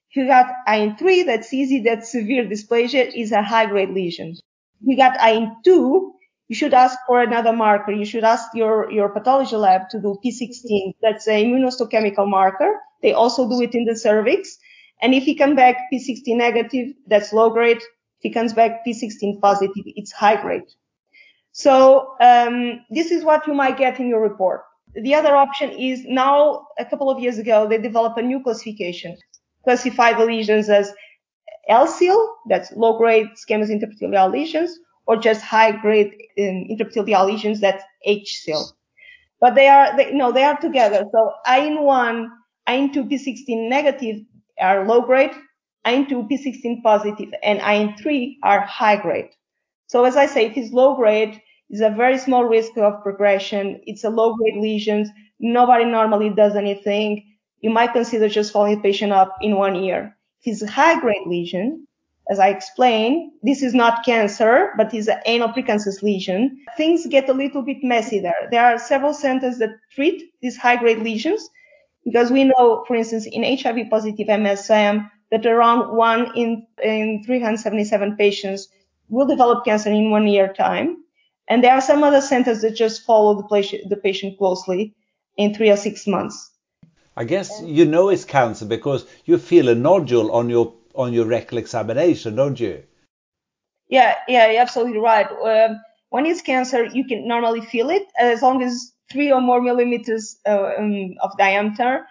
If 0.09 0.15
you 0.15 0.27
got 0.27 0.47
IN3, 0.67 1.25
that's 1.25 1.53
easy, 1.53 1.81
that's 1.81 2.11
severe 2.11 2.45
dysplasia 2.45 3.11
is 3.13 3.31
a 3.31 3.43
high 3.43 3.65
grade 3.65 3.89
lesion. 3.89 4.35
If 4.81 4.87
you 4.87 4.97
got 4.97 5.19
IN2, 5.19 6.11
you 6.49 6.55
should 6.55 6.73
ask 6.73 6.97
for 7.07 7.21
another 7.21 7.53
marker. 7.53 7.91
You 7.91 8.05
should 8.05 8.23
ask 8.23 8.53
your, 8.53 8.91
your 8.91 9.09
pathology 9.09 9.55
lab 9.55 9.89
to 9.89 9.99
do 9.99 10.19
P16. 10.23 10.95
That's 11.01 11.27
an 11.27 11.45
immunohistochemical 11.45 12.27
marker. 12.27 12.79
They 13.01 13.13
also 13.13 13.47
do 13.49 13.61
it 13.61 13.73
in 13.73 13.85
the 13.85 13.95
cervix. 13.95 14.57
And 15.01 15.13
if 15.13 15.23
he 15.23 15.35
comes 15.35 15.55
back 15.55 15.77
P16 15.91 16.37
negative, 16.37 16.93
that's 17.07 17.33
low 17.33 17.49
grade. 17.49 17.77
If 17.77 18.21
he 18.21 18.29
comes 18.29 18.53
back 18.53 18.85
P16 18.85 19.41
positive, 19.41 19.83
it's 19.85 20.11
high 20.11 20.41
grade. 20.41 20.63
So 21.51 22.15
um, 22.19 22.81
this 22.89 23.11
is 23.11 23.23
what 23.23 23.47
you 23.47 23.53
might 23.53 23.77
get 23.77 23.99
in 23.99 24.07
your 24.07 24.21
report. 24.21 24.63
The 24.95 25.15
other 25.15 25.35
option 25.35 25.71
is 25.71 26.03
now, 26.05 26.67
a 26.77 26.85
couple 26.85 27.09
of 27.09 27.19
years 27.19 27.37
ago, 27.37 27.67
they 27.67 27.77
developed 27.77 28.19
a 28.19 28.21
new 28.21 28.43
classification, 28.43 29.17
classify 29.63 30.13
the 30.13 30.25
lesions 30.25 30.69
as 30.69 30.93
LSIL, 31.69 32.27
that's 32.47 32.71
low 32.73 32.97
grade 32.97 33.27
squamous 33.35 34.31
lesions, 34.31 34.79
or 35.05 35.17
just 35.17 35.41
high 35.41 35.71
grade 35.71 36.13
um, 36.39 36.65
intraepithelial 36.69 37.25
lesions, 37.25 37.59
that's 37.61 37.83
HSIL. 38.07 38.71
But 39.39 39.55
they 39.55 39.67
are, 39.67 39.95
they, 39.97 40.13
no, 40.13 40.31
they 40.31 40.43
are 40.43 40.57
together. 40.57 41.05
So 41.11 41.33
IN1, 41.45 42.27
IN2 42.67 43.11
P16 43.11 43.69
negative 43.69 44.21
are 44.59 44.87
low 44.87 45.01
grade, 45.01 45.31
IN2 45.85 46.29
P16 46.29 46.81
positive, 46.81 47.33
and 47.43 47.59
IN3 47.59 48.37
are 48.43 48.61
high 48.61 48.95
grade. 48.95 49.29
So 49.87 50.05
as 50.05 50.15
I 50.15 50.27
say, 50.27 50.45
it 50.45 50.57
is 50.57 50.71
low 50.71 50.95
grade 50.95 51.41
it's 51.73 51.81
a 51.81 51.89
very 51.89 52.19
small 52.19 52.45
risk 52.45 52.77
of 52.77 53.01
progression. 53.01 53.81
It's 53.87 54.03
a 54.03 54.09
low 54.11 54.35
grade 54.35 54.57
lesion. 54.57 55.11
Nobody 55.39 55.85
normally 55.85 56.29
does 56.29 56.55
anything. 56.55 57.25
You 57.61 57.71
might 57.71 57.93
consider 57.93 58.29
just 58.29 58.53
following 58.53 58.75
the 58.75 58.81
patient 58.83 59.11
up 59.11 59.35
in 59.41 59.55
one 59.55 59.83
year. 59.83 60.15
If 60.43 60.53
it's 60.53 60.61
a 60.61 60.69
high 60.69 60.99
grade 60.99 61.25
lesion, 61.25 61.87
as 62.29 62.39
I 62.39 62.49
explained, 62.49 63.31
this 63.41 63.61
is 63.61 63.73
not 63.73 64.05
cancer, 64.05 64.71
but 64.77 64.93
is 64.93 65.07
an 65.07 65.19
anal 65.25 65.49
precancerous 65.49 66.01
lesion. 66.01 66.63
Things 66.77 67.05
get 67.07 67.27
a 67.29 67.33
little 67.33 67.61
bit 67.61 67.83
messy 67.83 68.19
there. 68.19 68.47
There 68.49 68.63
are 68.63 68.79
several 68.79 69.13
centers 69.13 69.57
that 69.57 69.71
treat 69.91 70.31
these 70.41 70.55
high 70.55 70.77
grade 70.77 70.99
lesions 70.99 71.49
because 72.05 72.31
we 72.31 72.45
know, 72.45 72.85
for 72.87 72.95
instance, 72.95 73.27
in 73.29 73.43
HIV 73.43 73.89
positive 73.89 74.27
MSM, 74.27 75.09
that 75.31 75.45
around 75.45 75.95
one 75.95 76.31
in, 76.35 76.65
in 76.81 77.23
377 77.25 78.15
patients 78.15 78.69
will 79.09 79.25
develop 79.25 79.65
cancer 79.65 79.89
in 79.89 80.09
one 80.09 80.27
year 80.27 80.53
time. 80.53 80.97
And 81.49 81.63
there 81.63 81.73
are 81.73 81.81
some 81.81 82.03
other 82.03 82.21
centers 82.21 82.61
that 82.61 82.75
just 82.75 83.03
follow 83.03 83.35
the 83.35 83.47
patient, 83.47 83.89
the 83.89 83.97
patient 83.97 84.37
closely 84.37 84.95
in 85.35 85.53
three 85.53 85.69
or 85.69 85.77
six 85.77 86.07
months. 86.07 86.51
I 87.17 87.25
guess 87.25 87.61
you 87.61 87.85
know 87.85 88.09
it's 88.09 88.25
cancer 88.25 88.65
because 88.65 89.05
you 89.25 89.37
feel 89.37 89.69
a 89.69 89.75
nodule 89.75 90.31
on 90.31 90.49
your 90.49 90.73
on 90.95 91.13
your 91.13 91.25
rectal 91.25 91.57
examination, 91.57 92.35
don't 92.35 92.59
you? 92.59 92.83
Yeah, 93.87 94.15
yeah, 94.27 94.51
you're 94.51 94.61
absolutely 94.61 94.99
right. 94.99 95.27
Um, 95.29 95.81
when 96.09 96.25
it's 96.25 96.41
cancer, 96.41 96.85
you 96.85 97.05
can 97.05 97.27
normally 97.27 97.61
feel 97.61 97.89
it 97.89 98.07
as 98.19 98.41
long 98.41 98.63
as 98.63 98.91
three 99.11 99.31
or 99.31 99.41
more 99.41 99.61
millimeters 99.61 100.37
uh, 100.45 100.71
um, 100.77 101.15
of 101.21 101.37
diameter. 101.37 102.07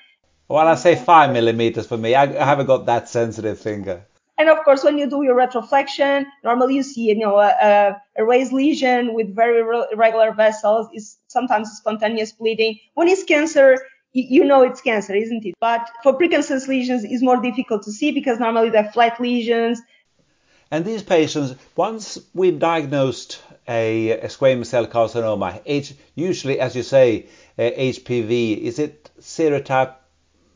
Well, 0.48 0.68
I 0.68 0.74
say 0.74 0.96
five 0.96 1.32
millimeters 1.32 1.86
for 1.86 1.96
me. 1.96 2.14
I, 2.14 2.24
I 2.24 2.44
haven't 2.44 2.66
got 2.66 2.86
that 2.86 3.08
sensitive 3.08 3.58
finger. 3.58 4.04
And 4.38 4.48
of 4.48 4.64
course, 4.64 4.82
when 4.82 4.98
you 4.98 5.08
do 5.08 5.22
your 5.22 5.36
retroflexion, 5.36 6.24
normally 6.42 6.74
you 6.74 6.82
see, 6.82 7.02
you 7.02 7.14
know, 7.16 7.38
a, 7.38 7.96
a 8.16 8.24
raised 8.24 8.52
lesion 8.52 9.14
with 9.14 9.34
very 9.34 9.60
irregular 9.92 10.32
vessels 10.32 10.88
is 10.92 11.16
sometimes 11.28 11.70
spontaneous 11.70 12.32
bleeding. 12.32 12.78
When 12.94 13.08
it's 13.08 13.24
cancer, 13.24 13.78
you 14.12 14.44
know 14.44 14.62
it's 14.62 14.80
cancer, 14.80 15.14
isn't 15.14 15.44
it? 15.44 15.54
But 15.60 15.90
for 16.02 16.18
precancerous 16.18 16.68
lesions, 16.68 17.04
it's 17.04 17.22
more 17.22 17.40
difficult 17.40 17.82
to 17.84 17.92
see 17.92 18.12
because 18.12 18.38
normally 18.38 18.70
they're 18.70 18.90
flat 18.92 19.20
lesions. 19.20 19.80
And 20.70 20.84
these 20.84 21.02
patients, 21.02 21.54
once 21.76 22.18
we've 22.32 22.58
diagnosed 22.58 23.42
a, 23.68 24.10
a 24.10 24.28
squamous 24.28 24.66
cell 24.66 24.86
carcinoma, 24.86 25.60
H, 25.66 25.94
usually, 26.14 26.60
as 26.60 26.74
you 26.74 26.82
say, 26.82 27.26
uh, 27.58 27.62
HPV, 27.62 28.58
is 28.58 28.78
it 28.78 29.10
serotype 29.20 29.94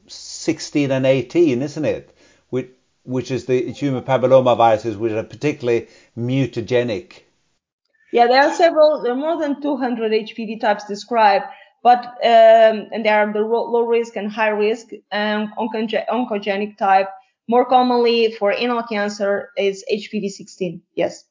16 0.06 0.90
and 0.90 1.04
18, 1.04 1.62
isn't 1.62 1.84
it? 1.84 2.16
With 2.50 2.68
which 3.04 3.30
is 3.30 3.46
the 3.46 3.72
human 3.72 4.02
papillomaviruses, 4.02 4.96
which 4.96 5.12
are 5.12 5.22
particularly 5.22 5.88
mutagenic. 6.18 7.22
Yeah, 8.12 8.26
there 8.26 8.42
are 8.42 8.54
several, 8.54 9.02
there 9.02 9.12
are 9.12 9.16
more 9.16 9.38
than 9.40 9.60
200 9.60 10.12
HPV 10.12 10.60
types 10.60 10.86
described, 10.86 11.44
but 11.86 12.04
um, 12.04 12.76
and 12.90 13.04
there 13.04 13.16
are 13.20 13.32
the 13.32 13.42
low 13.42 13.86
risk 13.86 14.16
and 14.16 14.28
high 14.28 14.48
risk 14.48 14.88
um, 15.12 15.52
oncogenic 15.56 16.76
type. 16.76 17.08
More 17.46 17.64
commonly 17.64 18.32
for 18.32 18.50
anal 18.52 18.82
cancer 18.82 19.50
is 19.56 19.84
HPV 19.88 20.30
16. 20.30 20.82
Yes. 20.96 21.22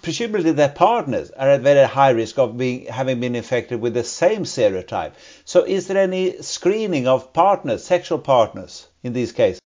Presumably, 0.00 0.52
their 0.52 0.70
partners 0.70 1.30
are 1.32 1.50
at 1.50 1.60
very 1.60 1.86
high 1.86 2.12
risk 2.22 2.38
of 2.38 2.56
being 2.56 2.86
having 2.86 3.20
been 3.20 3.36
infected 3.36 3.78
with 3.78 3.92
the 3.92 4.04
same 4.04 4.44
serotype. 4.44 5.12
So, 5.44 5.64
is 5.64 5.86
there 5.86 6.02
any 6.02 6.40
screening 6.40 7.06
of 7.06 7.34
partners, 7.34 7.84
sexual 7.84 8.20
partners, 8.20 8.88
in 9.02 9.12
these 9.12 9.32
cases? 9.32 9.60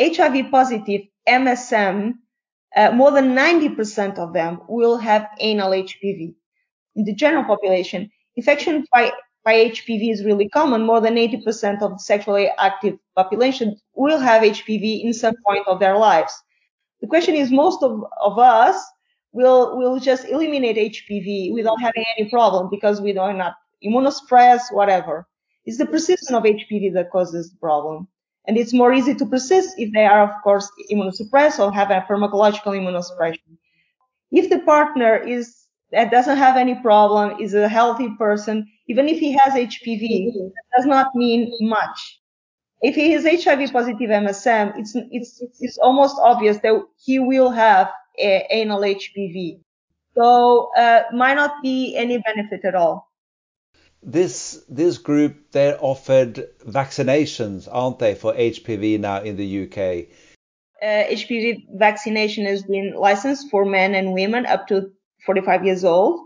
HIV 0.00 0.50
positive 0.50 1.02
MSM, 1.28 2.14
uh, 2.74 2.90
more 2.90 3.12
than 3.12 3.36
90% 3.36 4.18
of 4.18 4.32
them 4.32 4.62
will 4.68 4.96
have 4.96 5.28
anal 5.38 5.70
HPV. 5.70 6.34
In 6.96 7.04
the 7.04 7.14
general 7.14 7.44
population, 7.44 8.10
infection 8.38 8.86
by, 8.92 9.12
by 9.44 9.54
HPV 9.70 10.12
is 10.12 10.24
really 10.24 10.48
common. 10.48 10.82
More 10.82 11.00
than 11.00 11.16
80% 11.16 11.82
of 11.82 11.90
the 11.90 11.98
sexually 11.98 12.48
active 12.58 12.96
population 13.16 13.76
will 13.94 14.20
have 14.20 14.42
HPV 14.42 15.04
in 15.04 15.12
some 15.12 15.34
point 15.44 15.66
of 15.66 15.80
their 15.80 15.96
lives. 15.98 16.32
The 17.00 17.08
question 17.08 17.34
is, 17.34 17.50
most 17.50 17.82
of, 17.82 18.04
of 18.20 18.38
us 18.38 18.76
will, 19.32 19.76
will 19.76 19.98
just 19.98 20.24
eliminate 20.26 20.76
HPV 20.76 21.52
without 21.52 21.80
having 21.80 22.04
any 22.16 22.30
problem 22.30 22.68
because 22.70 23.00
we 23.00 23.16
are 23.18 23.34
not 23.34 23.54
immunosuppressed, 23.84 24.72
whatever. 24.72 25.26
It's 25.66 25.78
the 25.78 25.86
persistence 25.86 26.32
of 26.32 26.44
HPV 26.44 26.94
that 26.94 27.10
causes 27.10 27.50
the 27.50 27.58
problem. 27.58 28.08
And 28.46 28.56
it's 28.56 28.72
more 28.72 28.92
easy 28.92 29.14
to 29.16 29.26
persist 29.26 29.74
if 29.78 29.92
they 29.92 30.06
are, 30.06 30.22
of 30.22 30.42
course, 30.42 30.70
immunosuppressed 30.90 31.58
or 31.58 31.72
have 31.72 31.90
a 31.90 32.06
pharmacological 32.08 32.72
immunosuppression. 32.78 33.58
If 34.30 34.48
the 34.48 34.60
partner 34.60 35.16
is 35.16 35.67
that 35.92 36.10
doesn't 36.10 36.36
have 36.36 36.56
any 36.56 36.74
problem, 36.74 37.40
is 37.40 37.54
a 37.54 37.68
healthy 37.68 38.08
person, 38.18 38.66
even 38.88 39.08
if 39.08 39.18
he 39.18 39.32
has 39.32 39.54
HPV, 39.54 40.32
that 40.32 40.76
does 40.76 40.86
not 40.86 41.14
mean 41.14 41.52
much. 41.60 42.20
if 42.80 42.94
he 42.94 43.12
is 43.12 43.24
HIV 43.24 43.72
positive 43.72 44.10
MSM, 44.10 44.78
it's, 44.78 44.94
it's, 44.94 45.42
it's 45.60 45.78
almost 45.78 46.16
obvious 46.22 46.58
that 46.58 46.80
he 47.04 47.18
will 47.18 47.50
have 47.50 47.90
anal 48.18 48.80
HPV. 48.80 49.60
So, 50.16 50.70
uh, 50.76 51.02
might 51.12 51.34
not 51.34 51.62
be 51.62 51.96
any 51.96 52.18
benefit 52.18 52.64
at 52.64 52.74
all. 52.74 53.08
This, 54.02 54.64
this 54.68 54.98
group, 54.98 55.52
they're 55.52 55.78
offered 55.80 56.48
vaccinations, 56.66 57.68
aren't 57.70 57.98
they, 57.98 58.14
for 58.14 58.32
HPV 58.32 59.00
now 59.00 59.22
in 59.22 59.36
the 59.36 59.64
UK? 59.64 60.06
Uh, 60.80 61.10
HPV 61.12 61.66
vaccination 61.74 62.46
has 62.46 62.62
been 62.62 62.94
licensed 62.96 63.50
for 63.50 63.64
men 63.64 63.96
and 63.96 64.12
women 64.12 64.46
up 64.46 64.68
to 64.68 64.92
45 65.24 65.64
years 65.64 65.84
old, 65.84 66.20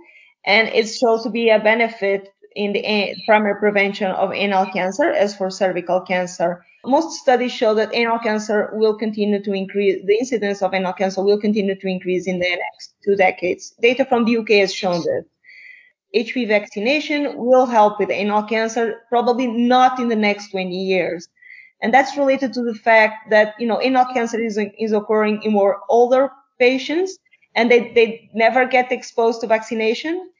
and 0.44 0.68
it's 0.68 0.98
shown 0.98 1.22
to 1.22 1.30
be 1.30 1.50
a 1.50 1.58
benefit 1.58 2.32
in 2.54 2.72
the 2.72 2.84
eh, 2.84 3.14
primary 3.26 3.58
prevention 3.58 4.10
of 4.10 4.32
anal 4.32 4.66
cancer 4.66 5.10
as 5.10 5.34
for 5.34 5.50
cervical 5.50 6.00
cancer. 6.00 6.64
Most 6.84 7.20
studies 7.20 7.52
show 7.52 7.74
that 7.74 7.94
anal 7.94 8.18
cancer 8.18 8.70
will 8.74 8.98
continue 8.98 9.42
to 9.42 9.52
increase, 9.52 10.04
the 10.04 10.18
incidence 10.18 10.62
of 10.62 10.74
anal 10.74 10.92
cancer 10.92 11.22
will 11.22 11.38
continue 11.38 11.78
to 11.78 11.86
increase 11.86 12.26
in 12.26 12.40
the 12.40 12.48
next 12.48 12.94
two 13.04 13.14
decades. 13.14 13.74
Data 13.80 14.04
from 14.04 14.24
the 14.24 14.36
UK 14.36 14.48
has 14.60 14.74
shown 14.74 15.00
that. 15.02 15.24
HPV 16.14 16.48
vaccination 16.48 17.38
will 17.38 17.64
help 17.64 17.98
with 17.98 18.10
anal 18.10 18.42
cancer, 18.42 19.00
probably 19.08 19.46
not 19.46 19.98
in 19.98 20.08
the 20.08 20.16
next 20.16 20.50
20 20.50 20.70
years. 20.70 21.26
And 21.80 21.92
that's 21.92 22.16
related 22.18 22.52
to 22.52 22.62
the 22.62 22.74
fact 22.74 23.30
that, 23.30 23.54
you 23.58 23.66
know, 23.66 23.80
anal 23.80 24.04
cancer 24.12 24.38
is, 24.38 24.58
is 24.78 24.92
occurring 24.92 25.42
in 25.42 25.52
more 25.52 25.80
older 25.88 26.30
patients 26.58 27.16
and 27.54 27.70
they, 27.70 27.92
they 27.92 28.30
never 28.34 28.66
get 28.66 28.92
exposed 28.92 29.40
to 29.40 29.46
vaccination. 29.46 30.30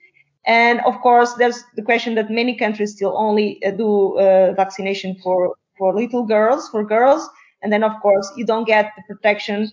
And 0.45 0.81
of 0.81 1.01
course, 1.01 1.35
there's 1.35 1.63
the 1.77 1.83
question 1.83 2.15
that 2.17 2.31
many 2.31 2.57
countries 2.57 2.93
still 2.93 3.15
only 3.17 3.65
uh, 3.65 3.71
do 3.71 4.19
uh, 4.19 4.55
vaccination 4.55 5.17
for, 5.23 5.55
for 5.79 5.95
little 5.95 6.25
girls, 6.25 6.69
for 6.69 6.85
girls. 6.85 7.29
And 7.63 7.73
then, 7.73 7.85
of 7.85 7.93
course, 8.03 8.31
you 8.37 8.45
don't 8.45 8.67
get 8.67 8.93
the 8.97 9.15
protection 9.15 9.71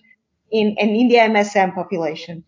in, 0.50 0.76
in, 0.78 1.08
the 1.08 1.16
MSM 1.16 1.74
population. 1.74 2.44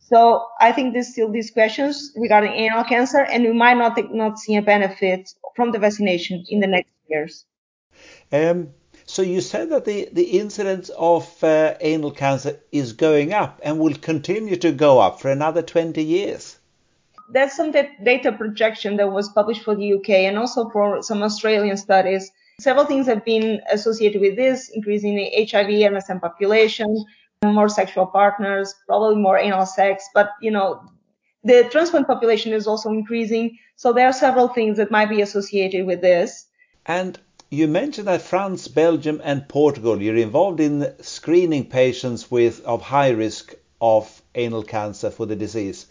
So 0.00 0.44
I 0.60 0.72
think 0.72 0.92
there's 0.92 1.08
still 1.08 1.32
these 1.32 1.50
questions 1.50 2.12
regarding 2.16 2.52
anal 2.52 2.84
cancer, 2.84 3.20
and 3.20 3.44
we 3.44 3.52
might 3.52 3.78
not, 3.78 3.98
not 4.12 4.38
see 4.38 4.56
a 4.56 4.62
benefit 4.62 5.30
from 5.56 5.72
the 5.72 5.78
vaccination 5.78 6.44
in 6.48 6.60
the 6.60 6.66
next 6.66 6.92
years. 7.08 7.46
Um, 8.30 8.68
so 9.12 9.22
you 9.22 9.40
said 9.40 9.70
that 9.70 9.84
the, 9.84 10.08
the 10.12 10.38
incidence 10.40 10.88
of 10.90 11.44
uh, 11.44 11.74
anal 11.80 12.10
cancer 12.10 12.58
is 12.70 12.92
going 12.92 13.32
up 13.32 13.60
and 13.62 13.78
will 13.78 13.94
continue 13.94 14.56
to 14.56 14.72
go 14.72 14.98
up 14.98 15.20
for 15.20 15.30
another 15.30 15.62
20 15.62 16.02
years 16.02 16.58
that's 17.32 17.56
some 17.56 17.72
data 17.72 18.32
projection 18.32 18.96
that 18.96 19.10
was 19.10 19.28
published 19.30 19.62
for 19.62 19.74
the 19.74 19.94
UK 19.94 20.10
and 20.28 20.38
also 20.38 20.68
for 20.68 21.02
some 21.02 21.22
Australian 21.22 21.76
studies. 21.76 22.30
Several 22.60 22.84
things 22.84 23.06
have 23.06 23.24
been 23.24 23.60
associated 23.70 24.20
with 24.20 24.36
this, 24.36 24.68
increasing 24.68 25.16
the 25.16 25.30
HIV 25.50 25.68
MSM 25.92 26.20
population, 26.20 27.04
more 27.44 27.68
sexual 27.68 28.06
partners, 28.06 28.74
probably 28.86 29.16
more 29.16 29.38
anal 29.38 29.66
sex, 29.66 30.08
but 30.14 30.30
you 30.40 30.50
know, 30.50 30.84
the 31.42 31.66
transplant 31.70 32.06
population 32.06 32.52
is 32.52 32.66
also 32.66 32.90
increasing. 32.90 33.58
So 33.76 33.92
there 33.92 34.06
are 34.06 34.12
several 34.12 34.48
things 34.48 34.76
that 34.76 34.90
might 34.90 35.08
be 35.08 35.22
associated 35.22 35.86
with 35.86 36.02
this. 36.02 36.46
And 36.86 37.18
you 37.52 37.68
mentioned 37.68 38.08
that 38.08 38.22
France, 38.22 38.66
Belgium, 38.66 39.20
and 39.22 39.46
Portugal, 39.46 40.00
you're 40.00 40.16
involved 40.16 40.58
in 40.58 40.90
screening 41.02 41.66
patients 41.66 42.30
with 42.30 42.64
of 42.64 42.80
high 42.80 43.10
risk 43.10 43.54
of 43.78 44.22
anal 44.34 44.62
cancer 44.62 45.10
for 45.10 45.26
the 45.26 45.36
disease. 45.36 45.84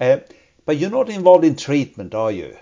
Uh, 0.00 0.18
but 0.64 0.76
you're 0.76 0.90
not 0.90 1.08
involved 1.08 1.44
in 1.44 1.56
treatment, 1.56 2.14
are 2.14 2.30
you? 2.30 2.56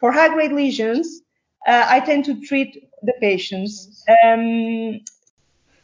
For 0.00 0.10
high 0.12 0.28
grade 0.28 0.52
lesions, 0.52 1.20
uh, 1.66 1.84
I 1.86 2.00
tend 2.00 2.24
to 2.24 2.40
treat 2.40 2.88
the 3.02 3.12
patients. 3.20 4.02
Um, 4.24 5.00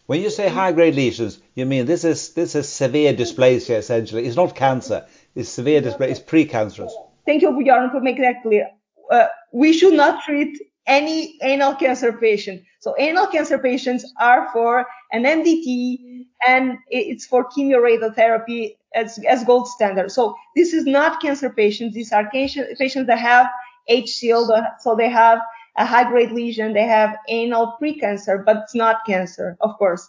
when 0.07 0.23
you 0.23 0.31
say 0.31 0.49
high 0.49 0.73
grade 0.73 0.95
lesions, 0.95 1.39
you 1.55 1.67
mean 1.67 1.85
this 1.85 2.05
is 2.05 2.33
this 2.33 2.55
is 2.55 2.67
severe 2.67 3.13
dysplasia 3.13 3.77
essentially. 3.77 4.25
It's 4.25 4.37
not 4.37 4.57
cancer. 4.57 5.07
It's 5.35 5.51
severe 5.51 5.83
dysplasia. 5.83 6.13
It's 6.13 6.21
precancerous. 6.21 6.93
Thank 7.27 7.43
you, 7.43 7.53
Bjorn, 7.53 7.91
for 7.91 8.01
making 8.01 8.23
that 8.23 8.43
clear. 8.43 8.71
Uh, 9.11 9.27
we 9.53 9.75
should 9.75 9.93
not 9.93 10.25
treat 10.25 10.57
any 10.87 11.39
anal 11.43 11.75
cancer 11.75 12.13
patient. 12.13 12.63
So 12.81 12.95
anal 12.99 13.27
cancer 13.27 13.59
patients 13.59 14.11
are 14.21 14.51
for 14.53 14.87
an 15.13 15.25
MDT 15.25 16.27
and 16.47 16.79
it's 16.89 17.27
for 17.27 17.49
chemoradiotherapy 17.49 18.77
as, 18.95 19.19
as 19.29 19.45
gold 19.45 19.69
standard. 19.69 20.11
So 20.11 20.35
this 20.57 20.73
is 20.73 20.85
not 20.85 21.23
cancer 21.23 21.51
patients. 21.51 21.95
These 21.95 22.13
are 22.13 22.29
patients 22.31 23.07
that 23.07 23.19
have 23.19 23.49
HSIL, 23.91 24.65
so 24.81 24.95
they 24.97 25.09
have 25.09 25.41
a 25.77 25.85
high 25.87 26.09
grade 26.09 26.33
lesion, 26.33 26.75
they 26.75 26.85
have 26.85 27.17
anal 27.29 27.77
precancer, 27.81 28.45
but 28.45 28.59
it's 28.59 28.75
not 28.75 29.05
cancer, 29.07 29.57
of 29.61 29.77
course. 29.79 30.09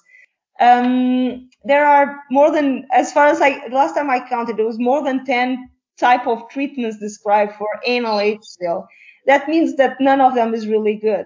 Um, 0.59 1.49
there 1.63 1.85
are 1.85 2.19
more 2.29 2.51
than, 2.51 2.85
as 2.91 3.11
far 3.11 3.27
as 3.27 3.41
I, 3.41 3.65
last 3.67 3.95
time 3.95 4.09
I 4.09 4.27
counted, 4.27 4.57
there 4.57 4.65
was 4.65 4.79
more 4.79 5.03
than 5.03 5.25
10 5.25 5.69
type 5.97 6.27
of 6.27 6.49
treatments 6.49 6.99
described 6.99 7.53
for 7.53 7.67
anal 7.85 8.17
HSIL. 8.17 8.85
That 9.25 9.47
means 9.47 9.75
that 9.77 9.99
none 9.99 10.21
of 10.21 10.35
them 10.35 10.53
is 10.53 10.67
really 10.67 10.95
good. 10.95 11.25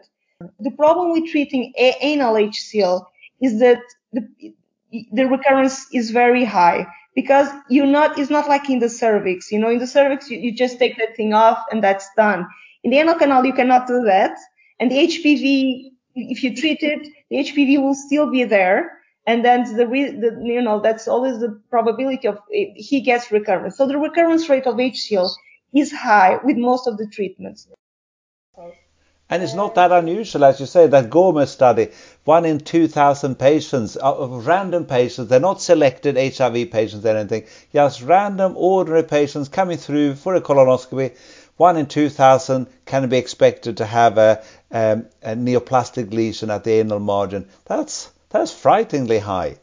The 0.59 0.71
problem 0.71 1.11
with 1.11 1.29
treating 1.31 1.73
anal 1.77 2.35
HSIL 2.35 3.05
is 3.41 3.59
that 3.59 3.81
the, 4.13 4.27
the 5.11 5.25
recurrence 5.25 5.87
is 5.93 6.11
very 6.11 6.45
high 6.45 6.87
because 7.15 7.49
you're 7.69 7.87
not, 7.87 8.19
it's 8.19 8.29
not 8.29 8.47
like 8.47 8.69
in 8.69 8.79
the 8.79 8.89
cervix. 8.89 9.51
You 9.51 9.59
know, 9.59 9.69
in 9.69 9.79
the 9.79 9.87
cervix, 9.87 10.29
you, 10.29 10.37
you 10.37 10.53
just 10.53 10.77
take 10.77 10.97
that 10.97 11.15
thing 11.15 11.33
off 11.33 11.57
and 11.71 11.83
that's 11.83 12.07
done. 12.15 12.45
In 12.83 12.91
the 12.91 12.97
anal 12.97 13.15
canal, 13.15 13.45
you 13.45 13.53
cannot 13.53 13.87
do 13.87 14.03
that. 14.03 14.37
And 14.79 14.91
the 14.91 14.95
HPV, 14.95 15.91
if 16.15 16.43
you 16.43 16.55
treat 16.55 16.83
it, 16.83 17.07
the 17.31 17.37
HPV 17.37 17.81
will 17.81 17.95
still 17.95 18.29
be 18.29 18.43
there. 18.43 18.91
And 19.25 19.43
then 19.43 19.63
the, 19.75 19.85
the 19.85 20.39
you 20.43 20.61
know, 20.61 20.79
that's 20.79 21.07
always 21.07 21.39
the 21.39 21.59
probability 21.69 22.27
of 22.27 22.37
it, 22.49 22.73
he 22.75 23.01
gets 23.01 23.31
recurrence. 23.31 23.75
So 23.75 23.87
the 23.87 23.97
recurrence 23.97 24.47
rate 24.47 24.67
of 24.67 24.75
HSIL 24.75 25.29
is 25.73 25.91
high 25.91 26.39
with 26.43 26.57
most 26.57 26.87
of 26.87 26.97
the 26.97 27.07
treatments. 27.07 27.67
And 29.29 29.43
it's 29.43 29.53
not 29.53 29.75
that 29.75 29.91
unusual, 29.91 30.45
as 30.45 30.61
you 30.61 30.65
say, 30.65 30.87
that 30.87 31.09
Gomez 31.09 31.51
study, 31.51 31.89
one 32.23 32.45
in 32.45 32.59
2,000 32.59 33.35
patients, 33.35 33.97
uh, 33.97 34.25
random 34.29 34.85
patients, 34.85 35.27
they're 35.27 35.41
not 35.41 35.61
selected 35.61 36.15
HIV 36.15 36.71
patients 36.71 37.05
or 37.05 37.17
anything, 37.17 37.43
just 37.73 38.01
random 38.01 38.53
ordinary 38.55 39.03
patients 39.03 39.49
coming 39.49 39.77
through 39.77 40.15
for 40.15 40.35
a 40.35 40.41
colonoscopy. 40.41 41.13
One 41.57 41.75
in 41.75 41.87
2,000 41.87 42.67
can 42.85 43.09
be 43.09 43.17
expected 43.17 43.77
to 43.77 43.85
have 43.85 44.17
a, 44.17 44.43
um, 44.71 45.07
a 45.21 45.35
neoplastic 45.35 46.13
lesion 46.13 46.49
at 46.49 46.63
the 46.63 46.71
anal 46.71 46.99
margin. 46.99 47.49
That's, 47.65 48.09
that's 48.29 48.53
frighteningly 48.53 49.19
high. 49.19 49.57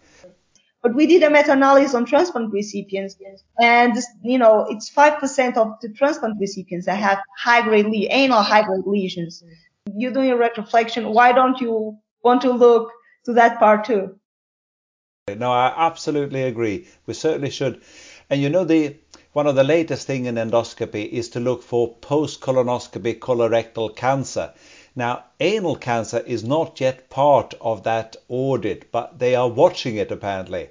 But 0.84 0.94
we 0.94 1.06
did 1.06 1.22
a 1.22 1.30
meta-analysis 1.30 1.94
on 1.94 2.04
transplant 2.04 2.52
recipients, 2.52 3.16
and 3.58 3.96
you 4.22 4.36
know 4.36 4.66
it's 4.68 4.90
five 4.90 5.18
percent 5.18 5.56
of 5.56 5.68
the 5.80 5.88
transplant 5.88 6.38
recipients 6.38 6.84
that 6.84 6.98
have 6.98 7.20
high-grade 7.38 7.86
le- 7.86 8.08
anal 8.10 8.42
high-grade 8.42 8.84
lesions. 8.84 9.42
You're 9.96 10.12
doing 10.12 10.30
a 10.30 10.36
retroflexion. 10.36 11.14
Why 11.14 11.32
don't 11.32 11.58
you 11.58 11.96
want 12.22 12.42
to 12.42 12.52
look 12.52 12.90
to 13.24 13.32
that 13.32 13.58
part 13.58 13.86
too? 13.86 14.20
No, 15.34 15.50
I 15.50 15.72
absolutely 15.74 16.42
agree. 16.42 16.86
We 17.06 17.14
certainly 17.14 17.48
should. 17.48 17.80
And 18.28 18.42
you 18.42 18.50
know 18.50 18.64
the 18.64 18.96
one 19.32 19.46
of 19.46 19.54
the 19.54 19.64
latest 19.64 20.06
thing 20.06 20.26
in 20.26 20.34
endoscopy 20.34 21.08
is 21.08 21.30
to 21.30 21.40
look 21.40 21.62
for 21.62 21.96
post-colonoscopy 21.96 23.20
colorectal 23.20 23.96
cancer. 23.96 24.52
Now, 24.96 25.24
anal 25.40 25.74
cancer 25.74 26.20
is 26.20 26.44
not 26.44 26.80
yet 26.80 27.10
part 27.10 27.54
of 27.60 27.82
that 27.82 28.16
audit, 28.28 28.92
but 28.92 29.18
they 29.18 29.34
are 29.34 29.48
watching 29.48 29.96
it 29.96 30.12
apparently. 30.12 30.68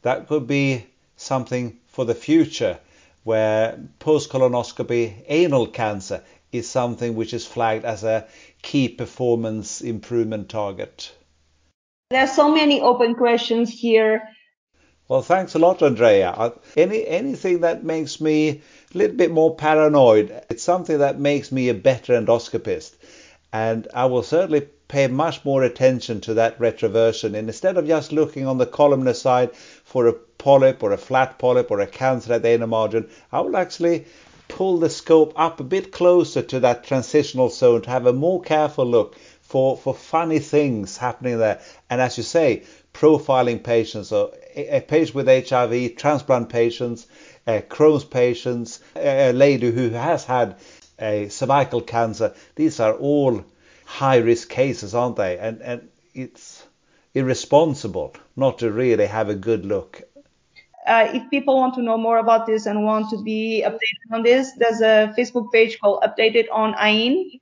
That 0.00 0.28
could 0.28 0.46
be 0.46 0.86
something 1.16 1.78
for 1.86 2.06
the 2.06 2.14
future 2.14 2.78
where 3.24 3.78
post 3.98 4.30
colonoscopy 4.30 5.24
anal 5.28 5.66
cancer 5.66 6.22
is 6.52 6.70
something 6.70 7.14
which 7.16 7.34
is 7.34 7.44
flagged 7.44 7.84
as 7.84 8.02
a 8.02 8.26
key 8.62 8.88
performance 8.88 9.82
improvement 9.82 10.48
target. 10.48 11.12
There 12.08 12.22
are 12.22 12.28
so 12.28 12.54
many 12.54 12.80
open 12.80 13.14
questions 13.14 13.68
here. 13.68 14.22
Well, 15.08 15.22
thanks 15.22 15.54
a 15.54 15.58
lot, 15.58 15.80
Andreia. 15.80 16.58
Any 16.76 17.06
anything 17.06 17.60
that 17.60 17.84
makes 17.84 18.20
me 18.20 18.48
a 18.94 18.98
little 18.98 19.16
bit 19.16 19.30
more 19.30 19.54
paranoid, 19.54 20.30
it's 20.48 20.62
something 20.62 20.98
that 20.98 21.20
makes 21.20 21.52
me 21.52 21.68
a 21.68 21.74
better 21.74 22.14
endoscopist 22.14 22.94
and 23.52 23.88
I 23.94 24.06
will 24.06 24.22
certainly 24.22 24.68
pay 24.88 25.06
much 25.08 25.44
more 25.44 25.62
attention 25.62 26.20
to 26.22 26.34
that 26.34 26.58
retroversion. 26.58 27.34
And 27.34 27.48
instead 27.48 27.76
of 27.76 27.86
just 27.86 28.12
looking 28.12 28.46
on 28.46 28.58
the 28.58 28.66
columnar 28.66 29.14
side 29.14 29.54
for 29.56 30.06
a 30.06 30.12
polyp 30.12 30.82
or 30.82 30.92
a 30.92 30.98
flat 30.98 31.38
polyp 31.38 31.70
or 31.70 31.80
a 31.80 31.86
cancer 31.86 32.34
at 32.34 32.42
the 32.42 32.52
inner 32.52 32.66
margin, 32.66 33.08
I 33.32 33.40
will 33.40 33.56
actually 33.56 34.06
pull 34.48 34.78
the 34.78 34.90
scope 34.90 35.32
up 35.36 35.58
a 35.58 35.64
bit 35.64 35.90
closer 35.90 36.42
to 36.42 36.60
that 36.60 36.84
transitional 36.84 37.48
zone 37.48 37.82
to 37.82 37.90
have 37.90 38.06
a 38.06 38.12
more 38.12 38.40
careful 38.42 38.86
look 38.86 39.16
for, 39.40 39.76
for 39.76 39.94
funny 39.94 40.38
things 40.38 40.96
happening 40.96 41.38
there. 41.38 41.60
And 41.90 42.00
as 42.00 42.16
you 42.16 42.22
say, 42.22 42.64
profiling 42.92 43.62
patients, 43.62 44.08
so 44.08 44.32
a, 44.54 44.58
eh, 44.58 44.62
a 44.62 44.76
eh, 44.76 44.80
patient 44.80 45.14
with 45.14 45.48
HIV, 45.48 45.96
transplant 45.96 46.48
patients, 46.48 47.06
uh, 47.46 47.60
Crohn's 47.68 48.04
patients, 48.04 48.80
a 48.96 49.32
lady 49.32 49.70
who 49.70 49.90
has 49.90 50.24
had 50.24 50.56
a 50.98 51.28
cervical 51.28 51.80
cancer. 51.80 52.34
These 52.54 52.80
are 52.80 52.94
all 52.94 53.44
high 53.84 54.18
risk 54.18 54.48
cases, 54.48 54.94
aren't 54.94 55.16
they? 55.16 55.38
And 55.38 55.62
and 55.62 55.88
it's 56.14 56.66
irresponsible 57.14 58.14
not 58.36 58.58
to 58.58 58.70
really 58.70 59.06
have 59.06 59.28
a 59.28 59.34
good 59.34 59.64
look. 59.64 60.02
Uh, 60.86 61.08
if 61.12 61.28
people 61.30 61.56
want 61.56 61.74
to 61.74 61.82
know 61.82 61.98
more 61.98 62.18
about 62.18 62.46
this 62.46 62.66
and 62.66 62.84
want 62.84 63.10
to 63.10 63.20
be 63.22 63.64
updated 63.66 64.12
on 64.12 64.22
this, 64.22 64.52
there's 64.58 64.80
a 64.80 65.12
Facebook 65.18 65.50
page 65.52 65.80
called 65.80 66.00
Updated 66.02 66.46
on 66.52 66.76
AIN, 66.78 67.40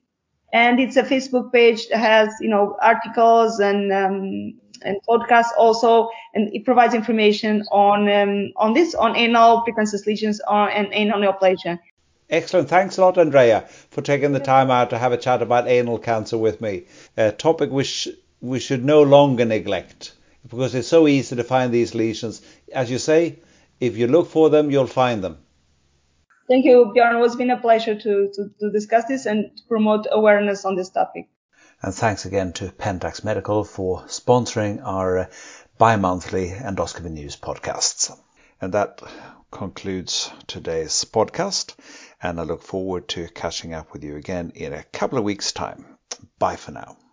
and 0.53 0.81
it's 0.81 0.97
a 0.97 1.03
Facebook 1.03 1.53
page 1.53 1.89
that 1.89 1.99
has 1.99 2.31
you 2.41 2.49
know 2.49 2.77
articles 2.81 3.61
and 3.61 3.93
um, 3.93 4.55
and 4.83 4.97
podcasts 5.09 5.53
also, 5.59 6.09
and 6.35 6.55
it 6.55 6.65
provides 6.65 6.95
information 6.95 7.63
on 7.71 8.09
um, 8.09 8.53
on 8.57 8.73
this 8.73 8.95
on 8.95 9.15
anal 9.17 9.65
precancerous 9.67 10.07
lesions 10.07 10.41
or, 10.49 10.71
and 10.71 10.89
anal 10.93 11.21
neoplasia. 11.21 11.79
Excellent. 12.31 12.69
Thanks 12.69 12.97
a 12.97 13.03
lot, 13.03 13.17
Andreia, 13.17 13.69
for 13.69 14.01
taking 14.01 14.33
the 14.33 14.41
time 14.41 14.71
out 14.71 14.91
to 14.91 14.99
have 14.99 15.13
a 15.13 15.19
chat 15.19 15.43
about 15.43 15.69
anal 15.69 15.99
cancer 15.99 16.39
with 16.39 16.61
me. 16.61 16.87
A 17.17 17.33
topic 17.33 17.71
which 17.71 18.09
we 18.41 18.59
should 18.61 18.85
no 18.85 19.03
longer 19.03 19.45
neglect 19.45 20.13
because 20.49 20.75
it's 20.75 20.89
so 20.89 21.07
easy 21.07 21.37
to 21.37 21.45
find 21.45 21.73
these 21.73 21.95
lesions. 21.95 22.43
As 22.73 22.91
you 22.91 22.99
say, 22.99 23.39
if 23.81 23.97
you 23.97 24.07
look 24.07 24.29
for 24.29 24.51
them, 24.51 24.71
you'll 24.71 24.87
find 24.87 25.23
them. 25.23 25.39
Thank 26.49 26.67
you, 26.67 26.93
Bjorn. 26.95 27.25
It's 27.25 27.37
been 27.37 27.51
a 27.51 27.61
pleasure 27.61 27.95
to, 27.95 28.31
to, 28.35 28.51
to 28.61 28.71
discuss 28.71 29.07
this 29.07 29.25
and 29.27 29.57
to 29.57 29.63
promote 29.69 30.07
awareness 30.11 30.65
on 30.65 30.77
this 30.77 30.91
topic. 30.91 31.29
And 31.83 31.95
thanks 31.95 32.25
again 32.25 32.53
to 32.55 32.67
Pentax 32.69 33.25
Medical 33.25 33.65
for 33.65 34.03
sponsoring 34.03 34.83
our 34.85 35.19
uh, 35.19 35.27
bi-monthly 35.79 36.49
endoscopy 36.51 37.11
news 37.11 37.37
podcasts. 37.37 38.17
And 38.61 38.75
that 38.75 39.03
concludes 39.51 40.31
today's 40.47 41.05
podcast. 41.05 41.75
And 42.25 42.41
I 42.41 42.45
look 42.45 42.63
forward 42.63 43.07
to 43.09 43.29
catching 43.29 43.75
up 43.75 43.93
with 43.93 44.03
you 44.03 44.17
again 44.17 44.51
in 44.55 44.73
a 44.73 44.83
couple 44.85 45.19
of 45.19 45.25
weeks' 45.25 45.53
time. 45.53 45.99
Bye 46.39 46.57
for 46.57 46.73
now. 46.73 46.97